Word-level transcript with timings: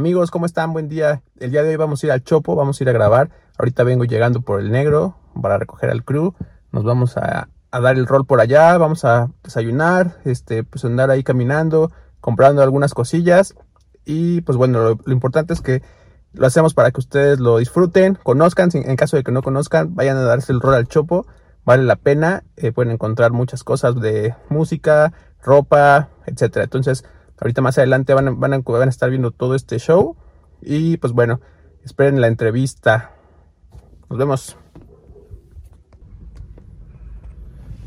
Amigos, 0.00 0.30
¿cómo 0.30 0.46
están? 0.46 0.72
Buen 0.72 0.88
día. 0.88 1.20
El 1.40 1.50
día 1.50 1.62
de 1.62 1.68
hoy 1.68 1.76
vamos 1.76 2.02
a 2.02 2.06
ir 2.06 2.12
al 2.12 2.24
Chopo, 2.24 2.56
vamos 2.56 2.80
a 2.80 2.84
ir 2.84 2.88
a 2.88 2.92
grabar. 2.92 3.28
Ahorita 3.58 3.84
vengo 3.84 4.04
llegando 4.04 4.40
por 4.40 4.58
el 4.58 4.70
negro 4.70 5.18
para 5.42 5.58
recoger 5.58 5.90
al 5.90 6.04
crew. 6.04 6.32
Nos 6.72 6.84
vamos 6.84 7.18
a, 7.18 7.50
dar 7.70 7.96
el 7.98 8.06
rol 8.06 8.24
por 8.24 8.40
allá, 8.40 8.78
vamos 8.78 9.04
a 9.04 9.30
desayunar, 9.44 10.16
este, 10.24 10.64
pues 10.64 10.86
andar 10.86 11.10
ahí 11.10 11.22
caminando, 11.22 11.92
comprando 12.22 12.62
algunas 12.62 12.94
cosillas. 12.94 13.54
Y 14.06 14.40
pues 14.40 14.56
bueno, 14.56 14.98
lo, 15.04 15.12
importante 15.12 15.52
es 15.52 15.60
que 15.60 15.82
lo 16.32 16.46
hacemos 16.46 16.72
para 16.72 16.92
que 16.92 17.00
ustedes 17.00 17.38
lo 17.38 17.58
disfruten, 17.58 18.14
conozcan. 18.22 18.70
En 18.72 18.96
caso 18.96 19.18
de 19.18 19.22
que 19.22 19.32
no 19.32 19.42
conozcan, 19.42 19.94
vayan 19.94 20.16
a 20.16 20.22
darse 20.22 20.50
el 20.54 20.62
rol 20.62 20.76
al 20.76 20.88
Chopo. 20.88 21.26
Vale 21.66 21.82
la 21.82 21.96
pena. 21.96 22.44
Eh, 22.56 22.72
pueden 22.72 22.90
encontrar 22.90 23.32
muchas 23.32 23.64
cosas 23.64 24.00
de 24.00 24.34
música, 24.48 25.12
ropa, 25.42 26.08
etcétera. 26.24 26.64
Entonces, 26.64 27.04
Ahorita 27.40 27.62
más 27.62 27.78
adelante 27.78 28.14
van 28.14 28.28
a, 28.28 28.30
van, 28.32 28.52
a, 28.52 28.88
estar 28.88 29.08
viendo 29.10 29.30
todo 29.30 29.54
este 29.54 29.78
show. 29.78 30.16
Y 30.60 30.98
pues 30.98 31.12
bueno, 31.12 31.40
esperen 31.84 32.20
la 32.20 32.26
entrevista. 32.26 33.12
Nos 34.08 34.18
vemos. 34.18 34.56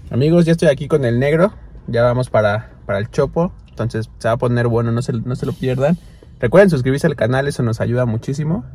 Amigos, 0.10 0.46
ya 0.46 0.54
estoy 0.54 0.70
aquí 0.70 0.88
con 0.88 1.06
el 1.06 1.20
negro. 1.20 1.54
Ya 1.88 2.04
vamos 2.04 2.30
para, 2.30 2.72
para 2.86 3.00
el 3.00 3.10
chopo. 3.10 3.54
Entonces 3.70 4.10
se 4.18 4.28
va 4.28 4.34
a 4.34 4.38
poner 4.38 4.68
bueno, 4.68 4.92
no 4.92 5.02
se, 5.02 5.14
no 5.14 5.36
se 5.36 5.46
lo 5.46 5.54
pierdan. 5.54 5.98
Recuerden 6.40 6.70
suscribirse 6.70 7.08
al 7.08 7.16
canal, 7.16 7.48
eso 7.48 7.64
nos 7.64 7.80
ayuda 7.80 8.06
muchísimo. 8.06 8.66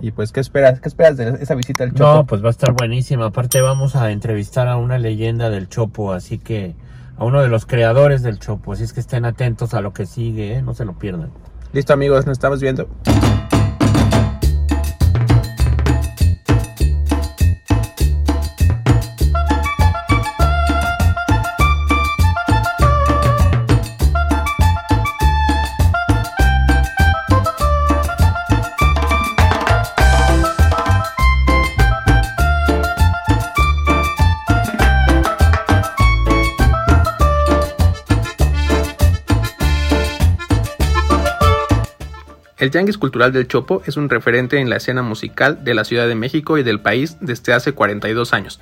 Y 0.00 0.12
pues, 0.12 0.30
¿qué 0.30 0.40
esperas? 0.40 0.80
¿Qué 0.80 0.88
esperas 0.88 1.16
de 1.16 1.38
esa 1.40 1.54
visita 1.56 1.82
al 1.84 1.92
Chopo? 1.92 2.14
No, 2.14 2.26
pues 2.26 2.42
va 2.42 2.48
a 2.48 2.50
estar 2.50 2.72
buenísima. 2.72 3.26
Aparte 3.26 3.60
vamos 3.60 3.96
a 3.96 4.12
entrevistar 4.12 4.68
a 4.68 4.76
una 4.76 4.98
leyenda 4.98 5.50
del 5.50 5.68
Chopo, 5.68 6.12
así 6.12 6.38
que 6.38 6.76
a 7.18 7.24
uno 7.24 7.42
de 7.42 7.48
los 7.48 7.66
creadores 7.66 8.22
del 8.22 8.38
Chopo. 8.38 8.72
Así 8.72 8.84
es 8.84 8.92
que 8.92 9.00
estén 9.00 9.24
atentos 9.24 9.74
a 9.74 9.80
lo 9.80 9.92
que 9.92 10.06
sigue, 10.06 10.54
¿eh? 10.54 10.62
no 10.62 10.74
se 10.74 10.84
lo 10.84 10.98
pierdan. 10.98 11.30
Listo 11.72 11.92
amigos, 11.92 12.26
nos 12.26 12.38
estamos 12.38 12.60
viendo. 12.60 12.88
El 42.58 42.72
Tianguis 42.72 42.98
Cultural 42.98 43.32
del 43.32 43.46
Chopo 43.46 43.82
es 43.86 43.96
un 43.96 44.08
referente 44.08 44.58
en 44.58 44.68
la 44.68 44.78
escena 44.78 45.02
musical 45.02 45.62
de 45.62 45.74
la 45.74 45.84
Ciudad 45.84 46.08
de 46.08 46.16
México 46.16 46.58
y 46.58 46.64
del 46.64 46.80
país 46.80 47.16
desde 47.20 47.52
hace 47.52 47.70
42 47.72 48.32
años. 48.32 48.58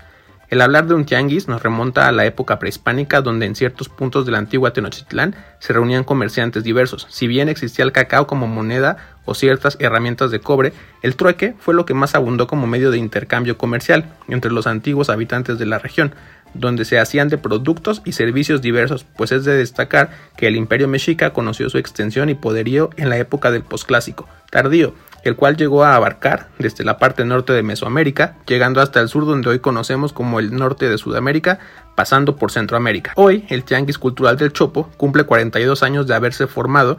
El 0.51 0.61
hablar 0.61 0.87
de 0.87 0.93
un 0.93 1.07
tianguis 1.07 1.49
nos 1.49 1.63
remonta 1.63 2.07
a 2.07 2.13
la 2.13 2.27
época 2.27 2.59
prehispánica 2.59 3.23
donde 3.23 3.47
en 3.47 3.57
ciertos 3.57 3.89
puntos 3.89 4.27
de 4.27 4.33
la 4.33 4.39
antigua 4.39 4.75
Tenochtitlán 4.75 5.35
se 5.61 5.73
reunían 5.73 6.05
comerciantes 6.05 6.63
diversos. 6.63 7.07
Si 7.09 7.27
bien 7.27 7.49
existía 7.49 7.87
el 7.87 7.93
cacao 7.93 8.27
como 8.27 8.47
moneda 8.47 8.99
o 9.25 9.35
ciertas 9.35 9.79
herramientas 9.81 10.31
de 10.31 10.41
cobre, 10.41 10.75
el 11.03 11.17
trueque 11.17 11.55
fue 11.59 11.73
lo 11.73 11.87
que 11.87 11.95
más 11.95 12.15
abundó 12.15 12.47
como 12.47 12.67
medio 12.67 12.91
de 12.91 12.99
intercambio 12.99 13.57
comercial 13.57 14.13
entre 14.29 14.53
los 14.53 14.67
antiguos 14.67 15.09
habitantes 15.09 15.59
de 15.59 15.67
la 15.67 15.79
región, 15.79 16.15
donde 16.59 16.85
se 16.85 16.99
hacían 16.99 17.29
de 17.29 17.39
productos 17.39 18.03
y 18.05 18.13
servicios 18.13 18.63
diversos, 18.63 19.05
pues 19.17 19.33
es 19.33 19.45
de 19.45 19.57
destacar 19.57 20.11
que 20.37 20.47
el 20.47 20.57
imperio 20.57 20.89
mexica 20.89 21.33
conoció 21.33 21.71
su 21.71 21.79
extensión 21.79 22.29
y 22.29 22.35
poderío 22.35 22.91
en 22.97 23.09
la 23.11 23.19
época 23.19 23.51
del 23.51 23.63
posclásico 23.63 24.29
tardío, 24.51 24.95
el 25.23 25.37
cual 25.37 25.57
llegó 25.57 25.85
a 25.85 25.97
abarcar 25.97 26.49
desde 26.59 26.85
la 26.85 26.99
parte 26.99 27.25
norte 27.25 27.53
de 27.53 27.63
Mesoamérica, 27.63 28.37
llegando 28.47 28.81
hasta 28.81 29.01
el 29.01 29.09
sur 29.09 29.27
donde 29.27 29.49
hoy 29.49 29.59
conocemos 29.59 30.13
como 30.13 30.39
el 30.39 30.55
norte 30.55 30.89
de 30.89 30.99
Sudamérica, 30.99 31.59
pasando 31.95 32.37
por 32.37 32.53
Centroamérica. 32.53 33.13
Hoy, 33.17 33.45
el 33.49 33.65
Tianguis 33.65 33.99
Cultural 33.99 34.37
del 34.37 34.53
Chopo 34.53 34.91
cumple 34.97 35.25
42 35.25 35.83
años 35.83 36.07
de 36.07 36.15
haberse 36.15 36.47
formado 36.47 36.99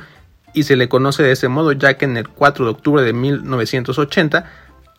y 0.53 0.63
se 0.63 0.75
le 0.75 0.89
conoce 0.89 1.23
de 1.23 1.31
ese 1.31 1.47
modo 1.47 1.71
ya 1.71 1.95
que 1.95 2.05
en 2.05 2.17
el 2.17 2.27
4 2.27 2.65
de 2.65 2.71
octubre 2.71 3.03
de 3.03 3.13
1980 3.13 4.45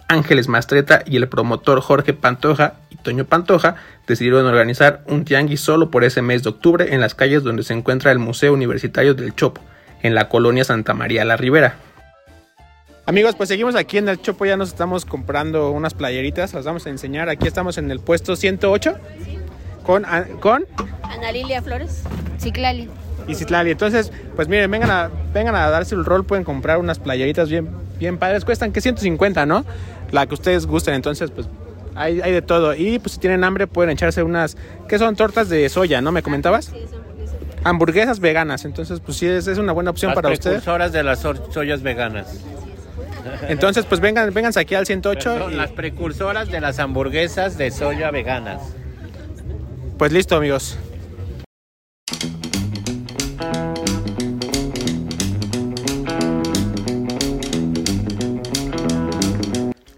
Ángeles 0.08 0.48
Mastreta 0.48 1.02
y 1.04 1.16
el 1.16 1.28
promotor 1.28 1.80
Jorge 1.80 2.14
Pantoja 2.14 2.74
Toño 3.02 3.24
Pantoja 3.24 3.76
decidieron 4.06 4.46
organizar 4.46 5.02
un 5.06 5.24
tianguis 5.24 5.60
solo 5.60 5.90
por 5.90 6.04
ese 6.04 6.22
mes 6.22 6.42
de 6.42 6.50
octubre 6.50 6.94
en 6.94 7.00
las 7.00 7.14
calles 7.14 7.42
donde 7.42 7.62
se 7.62 7.74
encuentra 7.74 8.12
el 8.12 8.18
Museo 8.18 8.52
Universitario 8.52 9.14
del 9.14 9.34
Chopo, 9.34 9.60
en 10.02 10.14
la 10.14 10.28
colonia 10.28 10.64
Santa 10.64 10.94
María 10.94 11.24
la 11.24 11.36
Ribera. 11.36 11.76
Amigos, 13.06 13.36
pues 13.36 13.48
seguimos 13.48 13.74
aquí 13.74 13.98
en 13.98 14.08
el 14.08 14.20
Chopo, 14.20 14.44
ya 14.44 14.56
nos 14.56 14.68
estamos 14.68 15.04
comprando 15.04 15.70
unas 15.70 15.94
playeritas, 15.94 16.52
las 16.52 16.64
vamos 16.64 16.86
a 16.86 16.90
enseñar. 16.90 17.28
Aquí 17.28 17.46
estamos 17.46 17.78
en 17.78 17.90
el 17.90 18.00
puesto 18.00 18.36
108 18.36 18.96
con, 19.82 20.04
con 20.40 20.66
Ana 21.02 21.32
Lilia 21.32 21.62
Flores, 21.62 22.02
Ciclali. 22.38 22.90
Y 23.26 23.34
Citlali. 23.34 23.70
Entonces, 23.70 24.10
pues 24.36 24.48
miren, 24.48 24.70
vengan 24.70 24.90
a, 24.90 25.10
vengan 25.34 25.54
a 25.54 25.68
darse 25.68 25.94
el 25.94 26.04
rol, 26.04 26.24
pueden 26.24 26.44
comprar 26.44 26.78
unas 26.78 26.98
playeritas 26.98 27.50
bien, 27.50 27.68
bien 27.98 28.16
padres, 28.16 28.44
cuestan 28.44 28.72
que 28.72 28.80
150, 28.80 29.44
¿no? 29.44 29.64
la 30.10 30.26
que 30.26 30.34
ustedes 30.34 30.66
gusten. 30.66 30.94
Entonces, 30.94 31.30
pues 31.30 31.48
hay, 31.98 32.20
hay 32.20 32.32
de 32.32 32.42
todo. 32.42 32.74
Y 32.74 32.98
pues 32.98 33.12
si 33.12 33.18
tienen 33.18 33.44
hambre 33.44 33.66
pueden 33.66 33.90
echarse 33.90 34.22
unas, 34.22 34.56
que 34.88 34.98
son 34.98 35.16
tortas 35.16 35.48
de 35.48 35.68
soya, 35.68 36.00
¿no? 36.00 36.12
¿Me 36.12 36.22
comentabas? 36.22 36.66
Sí, 36.66 36.86
hamburguesas 37.64 38.20
veganas. 38.20 38.64
Entonces, 38.64 39.00
pues 39.00 39.18
sí, 39.18 39.26
es, 39.26 39.46
es 39.46 39.58
una 39.58 39.72
buena 39.72 39.90
opción 39.90 40.14
para 40.14 40.30
ustedes. 40.30 40.56
Las 40.56 40.64
precursoras 40.64 40.92
de 40.92 41.02
las 41.02 41.20
soyas 41.52 41.82
veganas. 41.82 42.40
Entonces, 43.48 43.84
pues 43.84 44.00
vengan, 44.00 44.32
vénganse 44.32 44.60
aquí 44.60 44.74
al 44.74 44.86
108. 44.86 45.50
Las 45.50 45.70
precursoras 45.72 46.50
de 46.50 46.60
las 46.60 46.78
hamburguesas 46.78 47.58
de 47.58 47.70
soya 47.70 48.10
veganas. 48.10 48.62
Pues 49.98 50.12
listo, 50.12 50.36
amigos. 50.36 50.78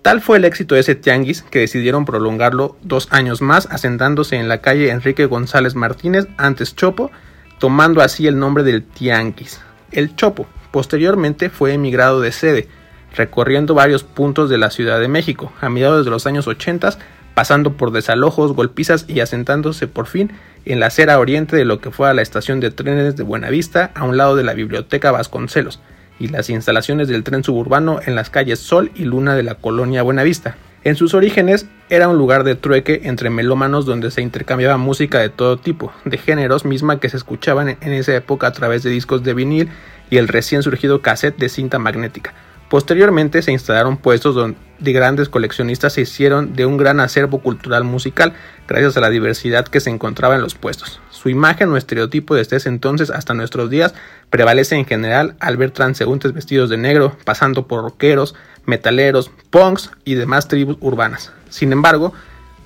Tal 0.03 0.23
fue 0.23 0.39
el 0.39 0.47
éxito 0.47 0.75
de 0.75 0.81
ese 0.81 0.95
tianguis 0.95 1.43
que 1.43 1.59
decidieron 1.59 2.07
prolongarlo 2.07 2.77
dos 2.83 3.09
años 3.11 3.43
más, 3.43 3.67
asentándose 3.71 4.37
en 4.37 4.49
la 4.49 4.63
calle 4.63 4.91
Enrique 4.91 5.27
González 5.27 5.75
Martínez, 5.75 6.27
antes 6.39 6.75
Chopo, 6.75 7.11
tomando 7.59 8.01
así 8.01 8.27
el 8.27 8.39
nombre 8.39 8.65
del 8.65 8.83
tianguis. 8.83 9.61
El 9.93 10.17
Chopo 10.17 10.47
posteriormente 10.71 11.51
fue 11.51 11.75
emigrado 11.75 12.23
de 12.23 12.33
sede, 12.33 12.69
recorriendo 13.15 13.75
varios 13.75 14.03
puntos 14.03 14.49
de 14.49 14.57
la 14.57 14.71
Ciudad 14.71 15.01
de 15.01 15.09
México, 15.09 15.53
a 15.61 15.69
mediados 15.69 16.07
de 16.07 16.11
los 16.11 16.27
años 16.27 16.47
80, 16.47 16.97
pasando 17.35 17.75
por 17.75 17.93
desalojos, 17.93 18.55
golpizas 18.55 19.05
y 19.07 19.21
asentándose 19.21 19.87
por 19.87 20.07
fin 20.07 20.33
en 20.65 20.81
la 20.81 20.87
acera 20.87 21.19
oriente 21.19 21.57
de 21.57 21.67
lo 21.67 21.81
que 21.81 21.91
fue 21.91 22.13
la 22.15 22.23
estación 22.23 22.61
de 22.61 22.71
trenes 22.71 23.17
de 23.17 23.23
Buenavista, 23.23 23.91
a 23.95 24.05
un 24.05 24.17
lado 24.17 24.35
de 24.35 24.45
la 24.45 24.55
biblioteca 24.55 25.11
Vasconcelos, 25.11 25.81
y 26.21 26.29
las 26.29 26.51
instalaciones 26.51 27.09
del 27.09 27.25
tren 27.25 27.43
suburbano 27.43 27.99
en 28.07 28.15
las 28.15 28.31
calles 28.31 28.61
Sol 28.61 28.93
y 28.95 29.05
Luna 29.05 29.35
de 29.35 29.43
la 29.43 29.57
colonia 29.57 30.03
Buenavista. 30.03 30.57
En 30.85 30.97
sus 30.97 31.13
orígenes 31.15 31.67
era 31.89 32.09
un 32.09 32.17
lugar 32.17 32.45
de 32.45 32.55
trueque 32.55 33.01
entre 33.05 33.29
melómanos 33.29 33.85
donde 33.85 34.11
se 34.11 34.23
intercambiaba 34.23 34.77
música 34.77 35.19
de 35.19 35.29
todo 35.29 35.59
tipo, 35.59 35.93
de 36.05 36.17
géneros 36.17 36.65
misma 36.65 37.01
que 37.01 37.09
se 37.09 37.17
escuchaban 37.17 37.77
en 37.81 37.93
esa 37.93 38.15
época 38.15 38.47
a 38.47 38.53
través 38.53 38.83
de 38.83 38.91
discos 38.91 39.23
de 39.23 39.35
vinil 39.35 39.69
y 40.09 40.19
el 40.19 40.29
recién 40.29 40.63
surgido 40.63 41.03
cassette 41.03 41.37
de 41.37 41.49
cinta 41.49 41.79
magnética. 41.79 42.33
Posteriormente 42.71 43.43
se 43.43 43.51
instalaron 43.51 43.97
puestos 43.97 44.35
donde 44.35 44.57
grandes 44.79 45.29
coleccionistas 45.29 45.95
se 45.95 46.03
hicieron 46.03 46.55
de 46.55 46.67
un 46.67 46.77
gran 46.77 47.01
acervo 47.01 47.41
cultural 47.41 47.85
musical 47.85 48.33
gracias 48.69 48.97
a 48.97 49.01
la 49.01 49.11
diversidad 49.11 49.67
que 49.67 49.81
se 49.81 49.91
encontraba 49.91 50.37
en 50.37 50.41
los 50.41 50.55
puestos. 50.55 51.01
Su 51.21 51.29
imagen 51.29 51.69
o 51.69 51.77
estereotipo 51.77 52.35
desde 52.35 52.57
ese 52.57 52.71
entonces 52.71 53.11
hasta 53.11 53.35
nuestros 53.35 53.69
días 53.69 53.93
prevalece 54.31 54.77
en 54.77 54.87
general 54.87 55.35
al 55.39 55.59
ver 55.59 55.71
transeúntes 55.71 56.33
vestidos 56.33 56.71
de 56.71 56.79
negro, 56.79 57.15
pasando 57.25 57.67
por 57.67 57.83
rockeros, 57.83 58.35
metaleros, 58.65 59.31
punks 59.51 59.91
y 60.07 60.15
demás 60.15 60.49
tribus 60.49 60.79
urbanas. 60.81 61.31
Sin 61.51 61.73
embargo, 61.73 62.15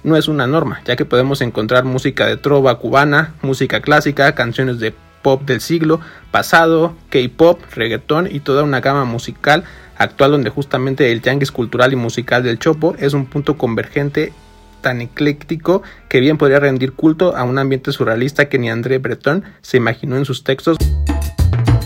no 0.04 0.16
es 0.16 0.28
una 0.28 0.46
norma, 0.46 0.82
ya 0.84 0.94
que 0.94 1.04
podemos 1.04 1.40
encontrar 1.40 1.82
música 1.84 2.26
de 2.26 2.36
trova 2.36 2.78
cubana, 2.78 3.34
música 3.42 3.80
clásica, 3.80 4.36
canciones 4.36 4.78
de 4.78 4.94
pop 5.22 5.42
del 5.42 5.60
siglo 5.60 6.00
pasado, 6.30 6.94
K-pop, 7.10 7.60
reggaetón 7.74 8.28
y 8.30 8.38
toda 8.38 8.62
una 8.62 8.80
gama 8.80 9.04
musical 9.04 9.64
actual 9.98 10.30
donde 10.30 10.50
justamente 10.50 11.10
el 11.10 11.22
tianguis 11.22 11.50
cultural 11.50 11.92
y 11.92 11.96
musical 11.96 12.44
del 12.44 12.60
Chopo 12.60 12.94
es 13.00 13.14
un 13.14 13.26
punto 13.26 13.58
convergente 13.58 14.32
tan 14.84 15.00
ecléctico 15.00 15.82
que 16.10 16.20
bien 16.20 16.36
podría 16.36 16.60
rendir 16.60 16.92
culto 16.92 17.34
a 17.34 17.42
un 17.42 17.58
ambiente 17.58 17.90
surrealista 17.90 18.50
que 18.50 18.58
ni 18.58 18.68
André 18.68 18.98
Breton 18.98 19.42
se 19.62 19.78
imaginó 19.78 20.18
en 20.18 20.26
sus 20.26 20.44
textos. 20.44 20.76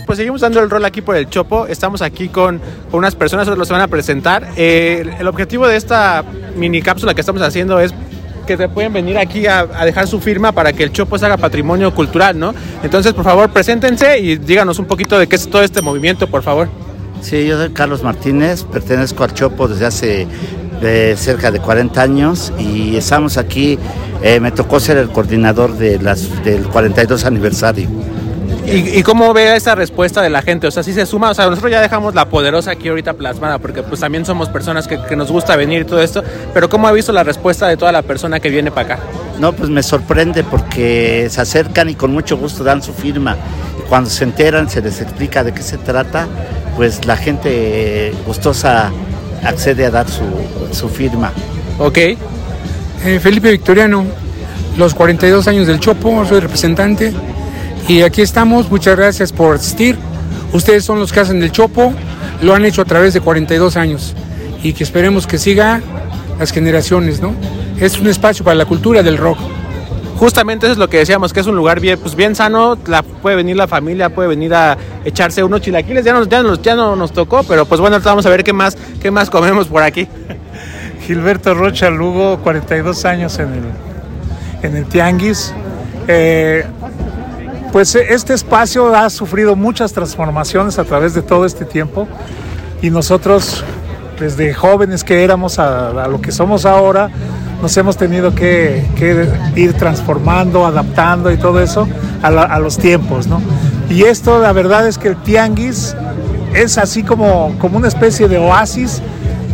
Pues 0.05 0.17
seguimos 0.17 0.41
dando 0.41 0.59
el 0.59 0.69
rol 0.69 0.83
aquí 0.83 1.01
por 1.01 1.15
el 1.15 1.29
Chopo. 1.29 1.65
Estamos 1.65 2.01
aquí 2.01 2.27
con, 2.27 2.59
unas 2.91 3.15
personas 3.15 3.47
que 3.47 3.55
los 3.55 3.69
van 3.69 3.79
a 3.79 3.87
presentar. 3.87 4.49
Eh, 4.57 5.09
el 5.17 5.27
objetivo 5.27 5.65
de 5.65 5.77
esta 5.77 6.25
mini 6.57 6.81
cápsula 6.81 7.13
que 7.13 7.21
estamos 7.21 7.41
haciendo 7.41 7.79
es 7.79 7.93
que 8.45 8.57
se 8.57 8.67
pueden 8.67 8.91
venir 8.91 9.17
aquí 9.17 9.47
a, 9.47 9.59
a, 9.59 9.85
dejar 9.85 10.07
su 10.07 10.19
firma 10.19 10.51
para 10.51 10.73
que 10.73 10.83
el 10.83 10.91
Chopo 10.91 11.17
se 11.17 11.25
haga 11.25 11.37
patrimonio 11.37 11.93
cultural, 11.95 12.37
¿no? 12.37 12.53
Entonces, 12.83 13.13
por 13.13 13.23
favor, 13.23 13.49
preséntense 13.51 14.19
y 14.19 14.35
díganos 14.37 14.77
un 14.77 14.85
poquito 14.85 15.17
de 15.17 15.27
qué 15.27 15.37
es 15.37 15.49
todo 15.49 15.61
este 15.61 15.81
movimiento, 15.81 16.27
por 16.27 16.43
favor. 16.43 16.67
Sí, 17.21 17.45
yo 17.45 17.57
soy 17.57 17.69
Carlos 17.69 18.03
Martínez, 18.03 18.63
pertenezco 18.63 19.23
al 19.23 19.33
Chopo 19.33 19.67
desde 19.67 19.85
hace 19.85 20.27
de 20.81 21.15
cerca 21.17 21.51
de 21.51 21.59
40 21.59 22.01
años 22.01 22.53
y 22.57 22.95
estamos 22.95 23.37
aquí, 23.37 23.77
eh, 24.21 24.39
me 24.39 24.51
tocó 24.51 24.79
ser 24.79 24.97
el 24.97 25.09
coordinador 25.09 25.77
de 25.77 25.99
las, 25.99 26.43
del 26.43 26.63
42 26.67 27.25
aniversario. 27.25 27.89
¿Y, 28.71 29.01
cómo 29.01 29.33
ve 29.33 29.55
esa 29.55 29.73
respuesta 29.73 30.21
de 30.21 30.29
la 30.29 30.43
gente? 30.43 30.67
O 30.67 30.71
sea, 30.71 30.83
si 30.83 30.93
se 30.93 31.07
suma, 31.07 31.31
o 31.31 31.33
sea, 31.33 31.45
nosotros 31.45 31.71
ya 31.71 31.81
dejamos 31.81 32.13
la 32.13 32.29
poderosa 32.29 32.71
aquí 32.71 32.89
ahorita 32.89 33.13
plasmada, 33.13 33.57
porque 33.57 33.81
pues 33.81 33.99
también 33.99 34.25
somos 34.25 34.47
personas 34.47 34.87
que, 34.87 34.99
que 35.07 35.15
nos 35.15 35.31
gusta 35.31 35.55
venir 35.55 35.81
y 35.81 35.85
todo 35.85 36.01
esto, 36.01 36.23
pero 36.53 36.69
¿cómo 36.69 36.87
ha 36.87 36.91
visto 36.91 37.11
la 37.11 37.23
respuesta 37.23 37.67
de 37.67 37.77
toda 37.77 37.91
la 37.91 38.03
persona 38.03 38.39
que 38.39 38.49
viene 38.49 38.69
para 38.69 38.93
acá? 38.93 39.03
No, 39.39 39.53
pues 39.53 39.69
me 39.71 39.81
sorprende 39.81 40.43
porque 40.43 41.27
se 41.31 41.41
acercan 41.41 41.89
y 41.89 41.95
con 41.95 42.11
mucho 42.11 42.37
gusto 42.37 42.63
dan 42.63 42.83
su 42.83 42.93
firma. 42.93 43.37
Y 43.79 43.89
cuando 43.89 44.09
se 44.09 44.23
enteran, 44.23 44.69
se 44.69 44.81
les 44.81 45.01
explica 45.01 45.43
de 45.43 45.51
qué 45.51 45.63
se 45.63 45.77
trata, 45.77 46.27
pues 46.75 47.05
la 47.05 47.17
gente 47.17 48.13
gustosa 48.27 48.91
accede 49.43 49.85
a 49.85 49.91
dar 49.91 50.07
su, 50.71 50.89
firma. 50.89 51.31
Ok. 51.77 51.97
Eh, 51.97 53.19
Felipe 53.21 53.51
Victoriano, 53.51 54.05
los 54.77 54.93
42 54.93 55.47
años 55.47 55.67
del 55.67 55.79
Chopo, 55.79 56.25
soy 56.25 56.39
representante 56.39 57.13
y 57.87 58.01
aquí 58.01 58.21
estamos. 58.21 58.69
Muchas 58.69 58.97
gracias 58.97 59.31
por 59.31 59.55
asistir. 59.55 59.97
Ustedes 60.53 60.83
son 60.83 60.99
los 60.99 61.11
que 61.11 61.19
hacen 61.19 61.41
el 61.41 61.51
Chopo, 61.51 61.93
lo 62.41 62.55
han 62.55 62.65
hecho 62.65 62.81
a 62.81 62.85
través 62.85 63.13
de 63.13 63.21
42 63.21 63.77
años 63.77 64.15
y 64.63 64.73
que 64.73 64.83
esperemos 64.83 65.27
que 65.27 65.37
siga 65.37 65.81
las 66.39 66.51
generaciones, 66.51 67.21
¿no? 67.21 67.33
Es 67.79 67.99
un 67.99 68.07
espacio 68.07 68.43
para 68.43 68.55
la 68.55 68.65
cultura 68.65 69.03
del 69.03 69.17
rock 69.17 69.37
justamente 70.19 70.65
eso 70.65 70.73
es 70.73 70.77
lo 70.77 70.89
que 70.89 70.97
decíamos, 70.97 71.31
que 71.31 71.39
es 71.39 71.47
un 71.47 71.55
lugar 71.55 71.79
bien, 71.79 71.97
pues 71.97 72.13
bien 72.13 72.35
sano, 72.35 72.77
la, 72.87 73.03
puede 73.03 73.37
venir 73.37 73.55
la 73.55 73.69
familia, 73.69 74.09
puede 74.09 74.27
venir 74.27 74.53
a 74.53 74.77
echarse 75.05 75.41
unos 75.41 75.61
chilaquiles, 75.61 76.03
ya, 76.03 76.11
nos, 76.11 76.27
ya, 76.27 76.43
nos, 76.43 76.61
ya 76.61 76.75
no 76.75 76.97
nos 76.97 77.13
tocó, 77.13 77.43
pero 77.43 77.65
pues 77.65 77.79
bueno, 77.79 77.97
vamos 78.03 78.25
a 78.25 78.29
ver 78.29 78.43
qué 78.43 78.51
más, 78.51 78.77
qué 79.01 79.11
más 79.11 79.29
comemos 79.29 79.67
por 79.67 79.81
aquí. 79.81 80.09
Gilberto 81.07 81.53
Rocha 81.53 81.89
Lugo, 81.89 82.39
42 82.39 83.05
años 83.05 83.39
en 83.39 83.53
el, 83.53 83.63
en 84.61 84.75
el 84.75 84.85
Tianguis. 84.87 85.53
Eh, 86.09 86.65
pues 87.71 87.95
este 87.95 88.33
espacio 88.33 88.93
ha 88.93 89.09
sufrido 89.09 89.55
muchas 89.55 89.93
transformaciones 89.93 90.79
a 90.79 90.83
través 90.83 91.13
de 91.13 91.21
todo 91.21 91.45
este 91.45 91.63
tiempo 91.63 92.09
y 92.81 92.89
nosotros, 92.89 93.63
desde 94.19 94.53
jóvenes 94.53 95.05
que 95.05 95.23
éramos 95.23 95.59
a 95.59 96.07
lo 96.09 96.19
que 96.19 96.33
somos 96.33 96.65
ahora, 96.65 97.09
nos 97.61 97.75
hemos 97.77 97.97
tenido 97.97 98.33
que, 98.33 98.85
ir 99.55 99.73
transformando, 99.73 100.65
adaptando 100.65 101.31
y 101.31 101.37
todo 101.37 101.61
eso 101.61 101.87
a, 102.21 102.59
los 102.59 102.77
tiempos, 102.77 103.27
¿no? 103.27 103.41
Y 103.89 104.03
esto, 104.03 104.39
la 104.39 104.53
verdad 104.53 104.87
es 104.87 104.97
que 104.97 105.09
el 105.09 105.17
tianguis 105.17 105.95
es 106.53 106.77
así 106.77 107.03
como, 107.03 107.55
como 107.59 107.77
una 107.77 107.87
especie 107.87 108.27
de 108.27 108.37
oasis 108.37 109.01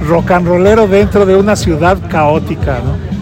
rock 0.08 0.32
and 0.32 0.48
rollero 0.48 0.88
dentro 0.88 1.26
de 1.26 1.36
una 1.36 1.56
ciudad 1.56 1.98
caótica, 2.10 2.80
¿no? 2.84 3.16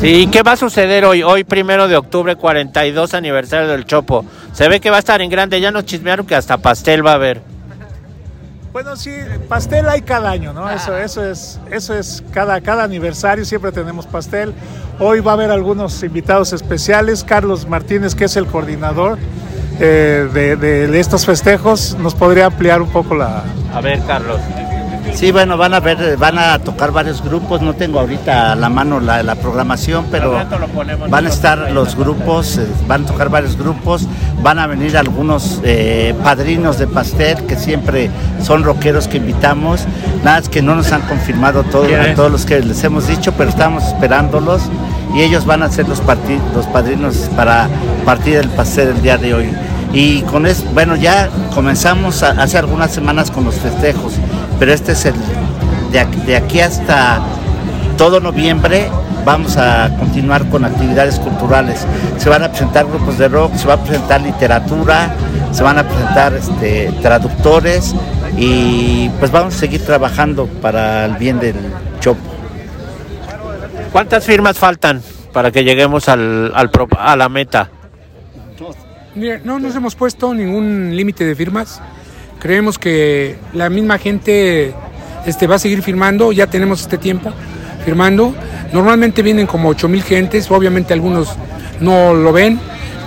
Sí, 0.00 0.28
¿qué 0.30 0.42
va 0.42 0.52
a 0.52 0.56
suceder 0.56 1.04
hoy? 1.04 1.22
Hoy, 1.22 1.44
primero 1.44 1.88
de 1.88 1.96
octubre, 1.96 2.36
42 2.36 3.14
aniversario 3.14 3.68
del 3.68 3.86
Chopo. 3.86 4.24
Se 4.52 4.68
ve 4.68 4.80
que 4.80 4.90
va 4.90 4.96
a 4.96 4.98
estar 4.98 5.22
en 5.22 5.30
grande, 5.30 5.60
ya 5.60 5.70
nos 5.70 5.84
chismearon 5.86 6.26
que 6.26 6.34
hasta 6.34 6.58
pastel 6.58 7.06
va 7.06 7.12
a 7.12 7.14
haber. 7.14 7.53
Bueno, 8.74 8.96
sí, 8.96 9.12
pastel 9.48 9.88
hay 9.88 10.02
cada 10.02 10.28
año, 10.30 10.52
¿no? 10.52 10.68
Eso, 10.68 10.98
eso 10.98 11.24
es, 11.24 11.60
eso 11.70 11.94
es 11.94 12.24
cada, 12.32 12.60
cada 12.60 12.82
aniversario 12.82 13.44
siempre 13.44 13.70
tenemos 13.70 14.04
pastel. 14.04 14.52
Hoy 14.98 15.20
va 15.20 15.30
a 15.30 15.34
haber 15.34 15.52
algunos 15.52 16.02
invitados 16.02 16.52
especiales. 16.52 17.22
Carlos 17.22 17.68
Martínez, 17.68 18.16
que 18.16 18.24
es 18.24 18.36
el 18.36 18.46
coordinador 18.46 19.16
eh, 19.78 20.28
de, 20.34 20.56
de, 20.56 20.98
estos 20.98 21.24
festejos, 21.24 21.96
nos 22.00 22.16
podría 22.16 22.46
ampliar 22.46 22.82
un 22.82 22.90
poco 22.90 23.14
la. 23.14 23.44
A 23.72 23.80
ver, 23.80 24.02
Carlos. 24.08 24.40
Sí, 25.14 25.30
bueno, 25.30 25.56
van 25.56 25.74
a 25.74 25.80
ver, 25.80 26.16
van 26.16 26.38
a 26.38 26.58
tocar 26.58 26.90
varios 26.90 27.22
grupos. 27.22 27.62
No 27.62 27.74
tengo 27.74 28.00
ahorita 28.00 28.52
a 28.52 28.56
la 28.56 28.68
mano 28.68 28.98
la, 28.98 29.34
programación, 29.36 30.06
pero 30.10 30.32
van 31.08 31.26
a 31.26 31.28
estar 31.28 31.70
los 31.70 31.94
grupos, 31.96 32.58
eh, 32.58 32.66
van 32.88 33.04
a 33.04 33.06
tocar 33.06 33.28
varios 33.28 33.56
grupos. 33.56 34.06
Van 34.42 34.58
a 34.58 34.66
venir 34.66 34.96
algunos 34.96 35.60
eh, 35.62 36.14
padrinos 36.22 36.78
de 36.78 36.88
pastel 36.88 37.44
que 37.46 37.56
siempre 37.56 38.10
son 38.42 38.64
rockeros 38.64 39.06
que 39.06 39.18
invitamos. 39.18 39.86
Nada 40.24 40.38
es 40.38 40.48
que 40.48 40.62
no 40.62 40.74
nos 40.74 40.90
han 40.92 41.02
confirmado 41.02 41.62
todo, 41.62 41.84
a 41.84 42.14
todos 42.14 42.32
los 42.32 42.44
que 42.44 42.60
les 42.60 42.82
hemos 42.82 43.06
dicho, 43.06 43.32
pero 43.38 43.50
estamos 43.50 43.84
esperándolos 43.84 44.62
y 45.14 45.22
ellos 45.22 45.46
van 45.46 45.62
a 45.62 45.70
ser 45.70 45.88
los, 45.88 46.02
los 46.54 46.66
padrinos 46.66 47.30
para 47.36 47.68
partir 48.04 48.36
el 48.36 48.48
pastel 48.48 48.88
el 48.88 49.02
día 49.02 49.16
de 49.16 49.32
hoy. 49.32 49.48
Y 49.92 50.22
con 50.22 50.44
eso, 50.44 50.64
bueno, 50.74 50.96
ya 50.96 51.30
comenzamos 51.54 52.24
hace 52.24 52.58
algunas 52.58 52.90
semanas 52.90 53.30
con 53.30 53.44
los 53.44 53.54
festejos 53.54 54.14
pero 54.58 54.72
este 54.72 54.92
es 54.92 55.06
el 55.06 55.14
de 55.92 56.36
aquí, 56.36 56.60
hasta 56.60 57.22
todo 57.96 58.18
noviembre 58.18 58.88
vamos 59.24 59.56
a 59.56 59.96
continuar 59.96 60.48
con 60.48 60.64
actividades 60.64 61.20
culturales. 61.20 61.86
Se 62.18 62.28
van 62.28 62.42
a 62.42 62.48
presentar 62.48 62.86
grupos 62.86 63.16
de 63.16 63.28
rock, 63.28 63.54
se 63.54 63.68
va 63.68 63.74
a 63.74 63.82
presentar 63.82 64.20
literatura, 64.20 65.14
se 65.52 65.62
van 65.62 65.78
a 65.78 65.84
presentar 65.84 66.34
este, 66.34 66.92
traductores 67.00 67.94
y 68.36 69.08
pues 69.20 69.30
vamos 69.30 69.54
a 69.54 69.58
seguir 69.58 69.84
trabajando 69.84 70.46
para 70.46 71.04
el 71.04 71.14
bien 71.14 71.38
del 71.38 71.54
Chopo. 72.00 72.20
¿Cuántas 73.92 74.24
firmas 74.24 74.58
faltan 74.58 75.00
para 75.32 75.52
que 75.52 75.62
lleguemos 75.62 76.08
al, 76.08 76.52
a 76.98 77.16
la 77.16 77.28
meta? 77.28 77.70
no 79.44 79.60
nos 79.60 79.76
hemos 79.76 79.94
puesto 79.94 80.34
ningún 80.34 80.96
límite 80.96 81.24
de 81.24 81.36
firmas. 81.36 81.80
Creemos 82.40 82.78
que 82.78 83.36
la 83.52 83.70
misma 83.70 83.98
gente 83.98 84.74
este, 85.26 85.46
va 85.46 85.56
a 85.56 85.58
seguir 85.58 85.82
firmando, 85.82 86.32
ya 86.32 86.46
tenemos 86.46 86.82
este 86.82 86.98
tiempo 86.98 87.32
firmando. 87.84 88.34
Normalmente 88.72 89.22
vienen 89.22 89.46
como 89.46 89.68
8 89.68 89.88
mil 89.88 90.02
gentes, 90.02 90.50
obviamente 90.50 90.92
algunos 90.92 91.28
no 91.80 92.14
lo 92.14 92.32
ven, 92.32 92.58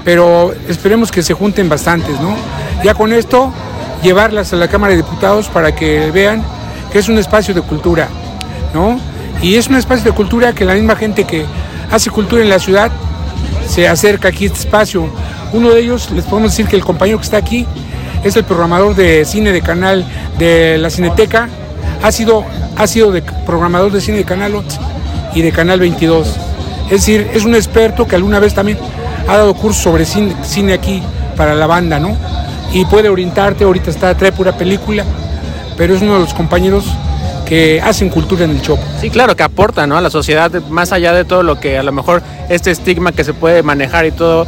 pero 0.04 0.54
esperemos 0.68 1.12
que 1.12 1.22
se 1.22 1.34
junten 1.34 1.70
bastantes, 1.70 2.20
¿no? 2.22 2.36
Ya 2.84 2.94
con 2.94 3.12
esto, 3.14 3.52
llevarlas 4.04 4.54
a 4.54 4.56
la 4.56 4.68
Cámara 4.68 4.92
de 4.92 4.98
Diputados 4.98 5.48
para 5.48 5.76
que 5.76 6.12
vean 6.12 6.44
que 6.92 7.00
es 7.00 7.10
un 7.10 7.18
espacio 7.18 7.54
de 7.54 7.62
cultura, 7.62 8.08
¿no? 8.74 9.00
Y 9.42 9.56
es 9.56 9.68
un 9.68 9.76
espacio 9.76 10.06
de 10.06 10.12
cultura 10.12 10.54
que 10.54 10.66
la 10.66 10.74
misma 10.74 10.96
gente 10.96 11.26
que 11.26 11.46
hace 11.92 12.10
cultura 12.10 12.42
en 12.42 12.50
la 12.50 12.60
ciudad 12.60 12.92
se 13.68 13.88
acerca 13.88 14.30
aquí 14.30 14.46
a 14.46 14.48
este 14.48 14.60
espacio. 14.60 15.10
Uno 15.54 15.70
de 15.70 15.82
ellos, 15.82 16.12
les 16.12 16.26
podemos 16.26 16.52
decir 16.52 16.68
que 16.68 16.76
el 16.76 16.84
compañero 16.84 17.18
que 17.18 17.26
está 17.26 17.38
aquí, 17.38 17.66
es 18.24 18.36
el 18.36 18.44
programador 18.44 18.96
de 18.96 19.26
cine 19.26 19.52
de 19.52 19.62
canal 19.62 20.06
de 20.38 20.78
la 20.78 20.90
Cineteca, 20.90 21.50
ha 22.04 22.12
sido, 22.12 22.44
ha 22.76 22.88
sido 22.88 23.12
de 23.12 23.22
programador 23.22 23.92
de 23.92 24.02
cine 24.02 24.18
de 24.18 24.24
Canal 24.24 24.56
8 24.56 24.80
y 25.36 25.42
de 25.42 25.52
Canal 25.52 25.80
22. 25.80 26.28
Es 26.86 26.92
decir, 26.92 27.30
es 27.34 27.46
un 27.46 27.56
experto 27.56 28.08
que 28.08 28.16
alguna 28.16 28.40
vez 28.40 28.54
también 28.54 28.78
ha 29.28 29.36
dado 29.38 29.54
cursos 29.54 29.84
sobre 29.84 30.06
cine, 30.06 30.74
aquí 30.74 31.02
para 31.36 31.54
la 31.56 31.68
banda, 31.68 32.00
¿no? 32.00 32.16
Y 32.74 32.86
puede 32.86 33.10
orientarte, 33.10 33.64
ahorita 33.64 33.90
está, 33.90 34.16
trae 34.16 34.32
pura 34.32 34.58
película, 34.58 35.04
pero 35.78 35.96
es 35.96 36.02
uno 36.02 36.14
de 36.14 36.20
los 36.20 36.34
compañeros 36.34 36.86
que 37.46 37.82
hacen 37.82 38.10
cultura 38.10 38.46
en 38.46 38.52
el 38.52 38.62
Chopo. 38.62 38.84
Sí, 39.00 39.10
claro, 39.10 39.36
que 39.36 39.44
aporta 39.44 39.88
¿no? 39.88 39.98
a 39.98 40.02
la 40.02 40.10
sociedad, 40.10 40.52
más 40.70 40.92
allá 40.92 41.14
de 41.14 41.24
todo 41.24 41.44
lo 41.44 41.60
que 41.60 41.78
a 41.78 41.84
lo 41.84 41.94
mejor 41.94 42.22
este 42.50 42.72
estigma 42.72 43.14
que 43.14 43.24
se 43.24 43.34
puede 43.34 43.64
manejar 43.64 44.06
y 44.06 44.12
todo, 44.12 44.46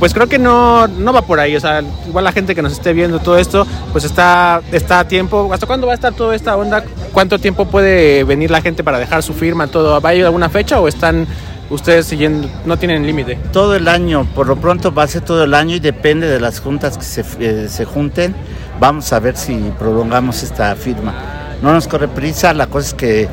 pues 0.00 0.14
creo 0.14 0.26
que 0.28 0.38
no, 0.38 0.88
no 0.88 1.12
va 1.12 1.22
por 1.22 1.38
ahí. 1.38 1.54
O 1.54 1.60
sea, 1.60 1.82
igual 2.08 2.24
la 2.24 2.32
gente 2.32 2.54
que 2.54 2.62
nos 2.62 2.72
esté 2.72 2.94
viendo 2.94 3.20
todo 3.20 3.38
esto, 3.38 3.66
pues 3.92 4.04
está, 4.04 4.62
está 4.72 5.00
a 5.00 5.06
tiempo. 5.06 5.50
¿Hasta 5.52 5.66
cuándo 5.66 5.86
va 5.86 5.92
a 5.92 5.94
estar 5.94 6.14
toda 6.14 6.34
esta 6.34 6.56
onda? 6.56 6.82
¿Cuánto 7.12 7.38
tiempo 7.38 7.66
puede 7.66 8.24
venir 8.24 8.50
la 8.50 8.62
gente 8.62 8.82
para 8.82 8.98
dejar 8.98 9.22
su 9.22 9.34
firma? 9.34 9.66
todo 9.66 10.00
¿Va 10.00 10.08
a 10.08 10.14
ir 10.14 10.24
alguna 10.24 10.48
fecha 10.48 10.80
o 10.80 10.88
están 10.88 11.26
ustedes 11.68 12.06
siguiendo, 12.06 12.48
no 12.64 12.78
tienen 12.78 13.06
límite? 13.06 13.38
Todo 13.52 13.76
el 13.76 13.88
año, 13.88 14.26
por 14.34 14.46
lo 14.46 14.56
pronto 14.56 14.92
va 14.92 15.02
a 15.02 15.06
ser 15.06 15.20
todo 15.20 15.44
el 15.44 15.52
año 15.52 15.76
y 15.76 15.80
depende 15.80 16.26
de 16.26 16.40
las 16.40 16.60
juntas 16.60 16.96
que 16.96 17.04
se, 17.04 17.24
eh, 17.38 17.68
se 17.68 17.84
junten. 17.84 18.34
Vamos 18.80 19.12
a 19.12 19.20
ver 19.20 19.36
si 19.36 19.54
prolongamos 19.78 20.42
esta 20.42 20.74
firma. 20.76 21.12
No 21.60 21.74
nos 21.74 21.86
corre 21.86 22.08
prisa, 22.08 22.54
la 22.54 22.68
cosa 22.68 22.88
es 22.88 22.94
que 22.94 23.28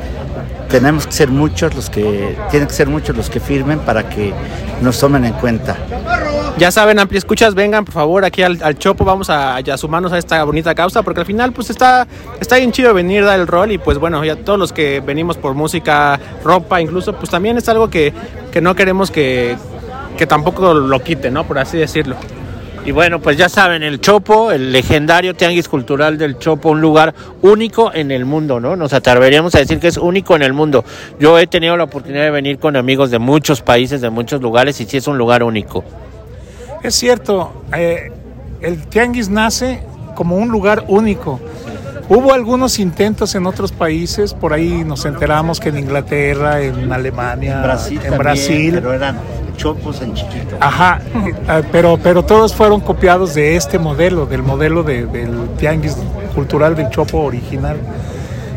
tenemos 0.68 1.06
que 1.06 1.12
ser 1.12 1.28
muchos 1.28 1.74
los 1.74 1.90
que, 1.90 2.36
tienen 2.50 2.68
que 2.68 2.74
ser 2.74 2.88
muchos 2.88 3.16
los 3.16 3.30
que 3.30 3.40
firmen 3.40 3.78
para 3.80 4.08
que 4.08 4.32
nos 4.80 4.98
tomen 4.98 5.24
en 5.24 5.32
cuenta. 5.34 5.76
Ya 6.58 6.70
saben, 6.70 6.98
Ampli 6.98 7.18
Escuchas, 7.18 7.54
vengan 7.54 7.84
por 7.84 7.94
favor 7.94 8.24
aquí 8.24 8.42
al, 8.42 8.78
Chopo, 8.78 9.04
vamos 9.04 9.30
a, 9.30 9.60
sumarnos 9.76 10.12
a 10.12 10.18
esta 10.18 10.42
bonita 10.44 10.74
causa, 10.74 11.02
porque 11.02 11.20
al 11.20 11.26
final 11.26 11.52
pues 11.52 11.70
está, 11.70 12.06
está 12.40 12.56
bien 12.56 12.72
chido 12.72 12.92
venir, 12.94 13.24
dar 13.24 13.38
el 13.38 13.46
rol 13.46 13.72
y 13.72 13.78
pues 13.78 13.98
bueno, 13.98 14.24
ya 14.24 14.36
todos 14.36 14.58
los 14.58 14.72
que 14.72 15.00
venimos 15.00 15.36
por 15.36 15.54
música, 15.54 16.18
ropa 16.44 16.80
incluso, 16.80 17.12
pues 17.14 17.30
también 17.30 17.58
es 17.58 17.68
algo 17.68 17.88
que, 17.88 18.12
no 18.60 18.74
queremos 18.74 19.12
que, 19.12 19.56
que 20.16 20.26
tampoco 20.26 20.74
lo 20.74 21.00
quite, 21.00 21.30
¿no? 21.30 21.44
Por 21.44 21.58
así 21.58 21.78
decirlo. 21.78 22.16
Y 22.88 22.90
bueno, 22.90 23.20
pues 23.20 23.36
ya 23.36 23.50
saben, 23.50 23.82
el 23.82 24.00
Chopo, 24.00 24.50
el 24.50 24.72
legendario 24.72 25.34
Tianguis 25.34 25.68
Cultural 25.68 26.16
del 26.16 26.38
Chopo, 26.38 26.70
un 26.70 26.80
lugar 26.80 27.14
único 27.42 27.92
en 27.92 28.10
el 28.10 28.24
mundo, 28.24 28.60
¿no? 28.60 28.76
Nos 28.76 28.94
atreveríamos 28.94 29.54
a 29.54 29.58
decir 29.58 29.78
que 29.78 29.88
es 29.88 29.98
único 29.98 30.34
en 30.34 30.40
el 30.40 30.54
mundo. 30.54 30.86
Yo 31.20 31.38
he 31.38 31.46
tenido 31.46 31.76
la 31.76 31.84
oportunidad 31.84 32.22
de 32.22 32.30
venir 32.30 32.58
con 32.58 32.76
amigos 32.76 33.10
de 33.10 33.18
muchos 33.18 33.60
países, 33.60 34.00
de 34.00 34.08
muchos 34.08 34.40
lugares, 34.40 34.80
y 34.80 34.86
sí 34.86 34.96
es 34.96 35.06
un 35.06 35.18
lugar 35.18 35.42
único. 35.42 35.84
Es 36.82 36.94
cierto, 36.94 37.62
eh, 37.76 38.10
el 38.62 38.86
tianguis 38.86 39.28
nace 39.28 39.82
como 40.14 40.36
un 40.38 40.48
lugar 40.48 40.86
único. 40.88 41.40
Hubo 42.08 42.32
algunos 42.32 42.78
intentos 42.78 43.34
en 43.34 43.44
otros 43.44 43.70
países, 43.70 44.32
por 44.32 44.54
ahí 44.54 44.82
nos 44.82 45.04
enteramos 45.04 45.60
que 45.60 45.68
en 45.68 45.76
Inglaterra, 45.76 46.62
en 46.62 46.90
Alemania, 46.90 47.56
En 47.56 47.62
Brasil, 47.64 47.96
en 47.96 48.02
también, 48.04 48.18
Brasil. 48.18 48.70
pero 48.76 48.94
eran 48.94 49.18
chopos 49.58 50.00
en 50.00 50.14
chiquito. 50.14 50.56
Ajá, 50.60 51.02
eh, 51.26 51.62
pero, 51.70 51.98
pero 52.02 52.24
todos 52.24 52.54
fueron 52.54 52.80
copiados 52.80 53.34
de 53.34 53.56
este 53.56 53.78
modelo, 53.78 54.24
del 54.24 54.42
modelo 54.42 54.82
de- 54.82 55.04
del 55.04 55.50
tianguis 55.58 55.94
cultural 56.34 56.74
del 56.74 56.88
Chopo 56.88 57.18
original. 57.18 57.76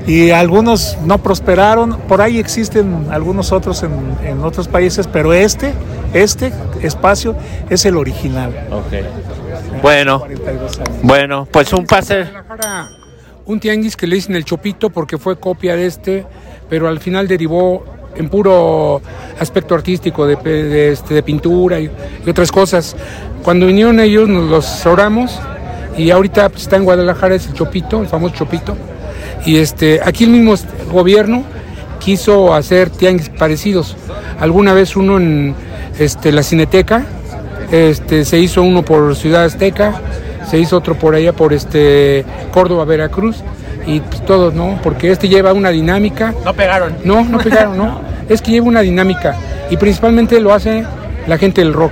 Y 0.08 0.32
algunos 0.32 0.98
no 1.06 1.18
prosperaron, 1.20 1.98
por 2.08 2.22
ahí 2.22 2.40
existen 2.40 3.08
algunos 3.12 3.52
otros 3.52 3.84
en, 3.84 3.92
en 4.24 4.44
otros 4.44 4.68
países, 4.68 5.06
pero 5.08 5.34
este, 5.34 5.74
este 6.14 6.52
espacio 6.82 7.36
es 7.70 7.86
el 7.86 7.98
original. 7.98 8.52
Bueno, 9.82 10.20
42 10.20 10.80
años. 10.80 10.90
bueno, 11.04 11.48
pues 11.52 11.72
un 11.74 11.86
pase. 11.86 12.26
Un 13.46 13.60
tianguis 13.60 13.96
que 13.96 14.08
le 14.08 14.16
dicen 14.16 14.36
el 14.36 14.46
Chopito 14.46 14.90
porque 14.90 15.18
fue 15.18 15.40
copia 15.40 15.76
de 15.76 15.86
este, 15.88 16.26
pero 16.70 16.88
al 16.88 17.00
final 17.00 17.28
derivó 17.28 17.84
en 18.16 18.30
puro 18.30 19.02
aspecto 19.40 19.76
artístico 19.76 20.26
de, 20.26 20.92
este, 20.92 21.14
de 21.14 21.24
pintura 21.24 21.80
y, 21.80 21.90
y 22.26 22.30
otras 22.30 22.52
cosas. 22.52 22.96
Cuando 23.44 23.66
vinieron 23.66 24.00
ellos 24.00 24.30
nos 24.30 24.50
los 24.50 24.86
oramos 24.86 25.40
y 25.98 26.10
ahorita 26.12 26.50
pues, 26.50 26.64
está 26.64 26.78
en 26.78 26.84
Guadalajara 26.84 27.36
es 27.36 27.48
el 27.48 27.54
Chopito, 27.54 28.02
el 28.02 28.08
famoso 28.08 28.36
Chopito. 28.36 28.76
Y 29.46 29.58
este, 29.58 30.00
aquí 30.04 30.26
el 30.26 30.32
mismo 30.32 30.56
gobierno 30.92 31.44
quiso 32.00 32.54
hacer 32.54 32.90
tianguis 32.90 33.30
parecidos. 33.30 33.96
Alguna 34.40 34.74
vez 34.74 34.96
uno 34.96 35.18
en 35.18 35.56
este, 36.00 36.32
la 36.32 36.44
Cineteca, 36.44 37.06
este, 37.72 38.26
se 38.26 38.40
hizo 38.40 38.62
uno 38.64 38.84
por 38.84 39.16
Ciudad 39.16 39.46
Azteca, 39.46 40.02
se 40.50 40.60
hizo 40.60 40.78
otro 40.78 40.96
por 40.96 41.16
allá 41.16 41.34
por 41.34 41.54
este 41.54 42.26
Córdoba, 42.52 42.86
Veracruz 42.86 43.38
y 43.86 44.00
pues, 44.00 44.26
todos, 44.26 44.54
¿no? 44.54 44.80
Porque 44.84 45.12
este 45.12 45.28
lleva 45.28 45.54
una 45.54 45.70
dinámica. 45.70 46.34
No 46.46 46.54
pegaron. 46.54 46.96
No, 47.04 47.24
no 47.24 47.38
pegaron, 47.40 47.78
¿no? 47.78 48.02
Es 48.30 48.42
que 48.42 48.52
lleva 48.52 48.68
una 48.68 48.82
dinámica 48.82 49.36
y 49.70 49.78
principalmente 49.78 50.40
lo 50.40 50.54
hace 50.54 50.86
la 51.28 51.38
gente 51.38 51.62
del 51.62 51.74
rock, 51.74 51.92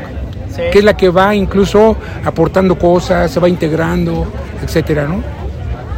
que 0.72 0.80
es 0.80 0.84
la 0.84 0.96
que 0.96 1.10
va 1.10 1.36
incluso 1.36 1.96
aportando 2.24 2.78
cosas, 2.78 3.32
se 3.32 3.40
va 3.40 3.48
integrando, 3.48 4.28
etcétera, 4.64 5.06
¿no? 5.06 5.24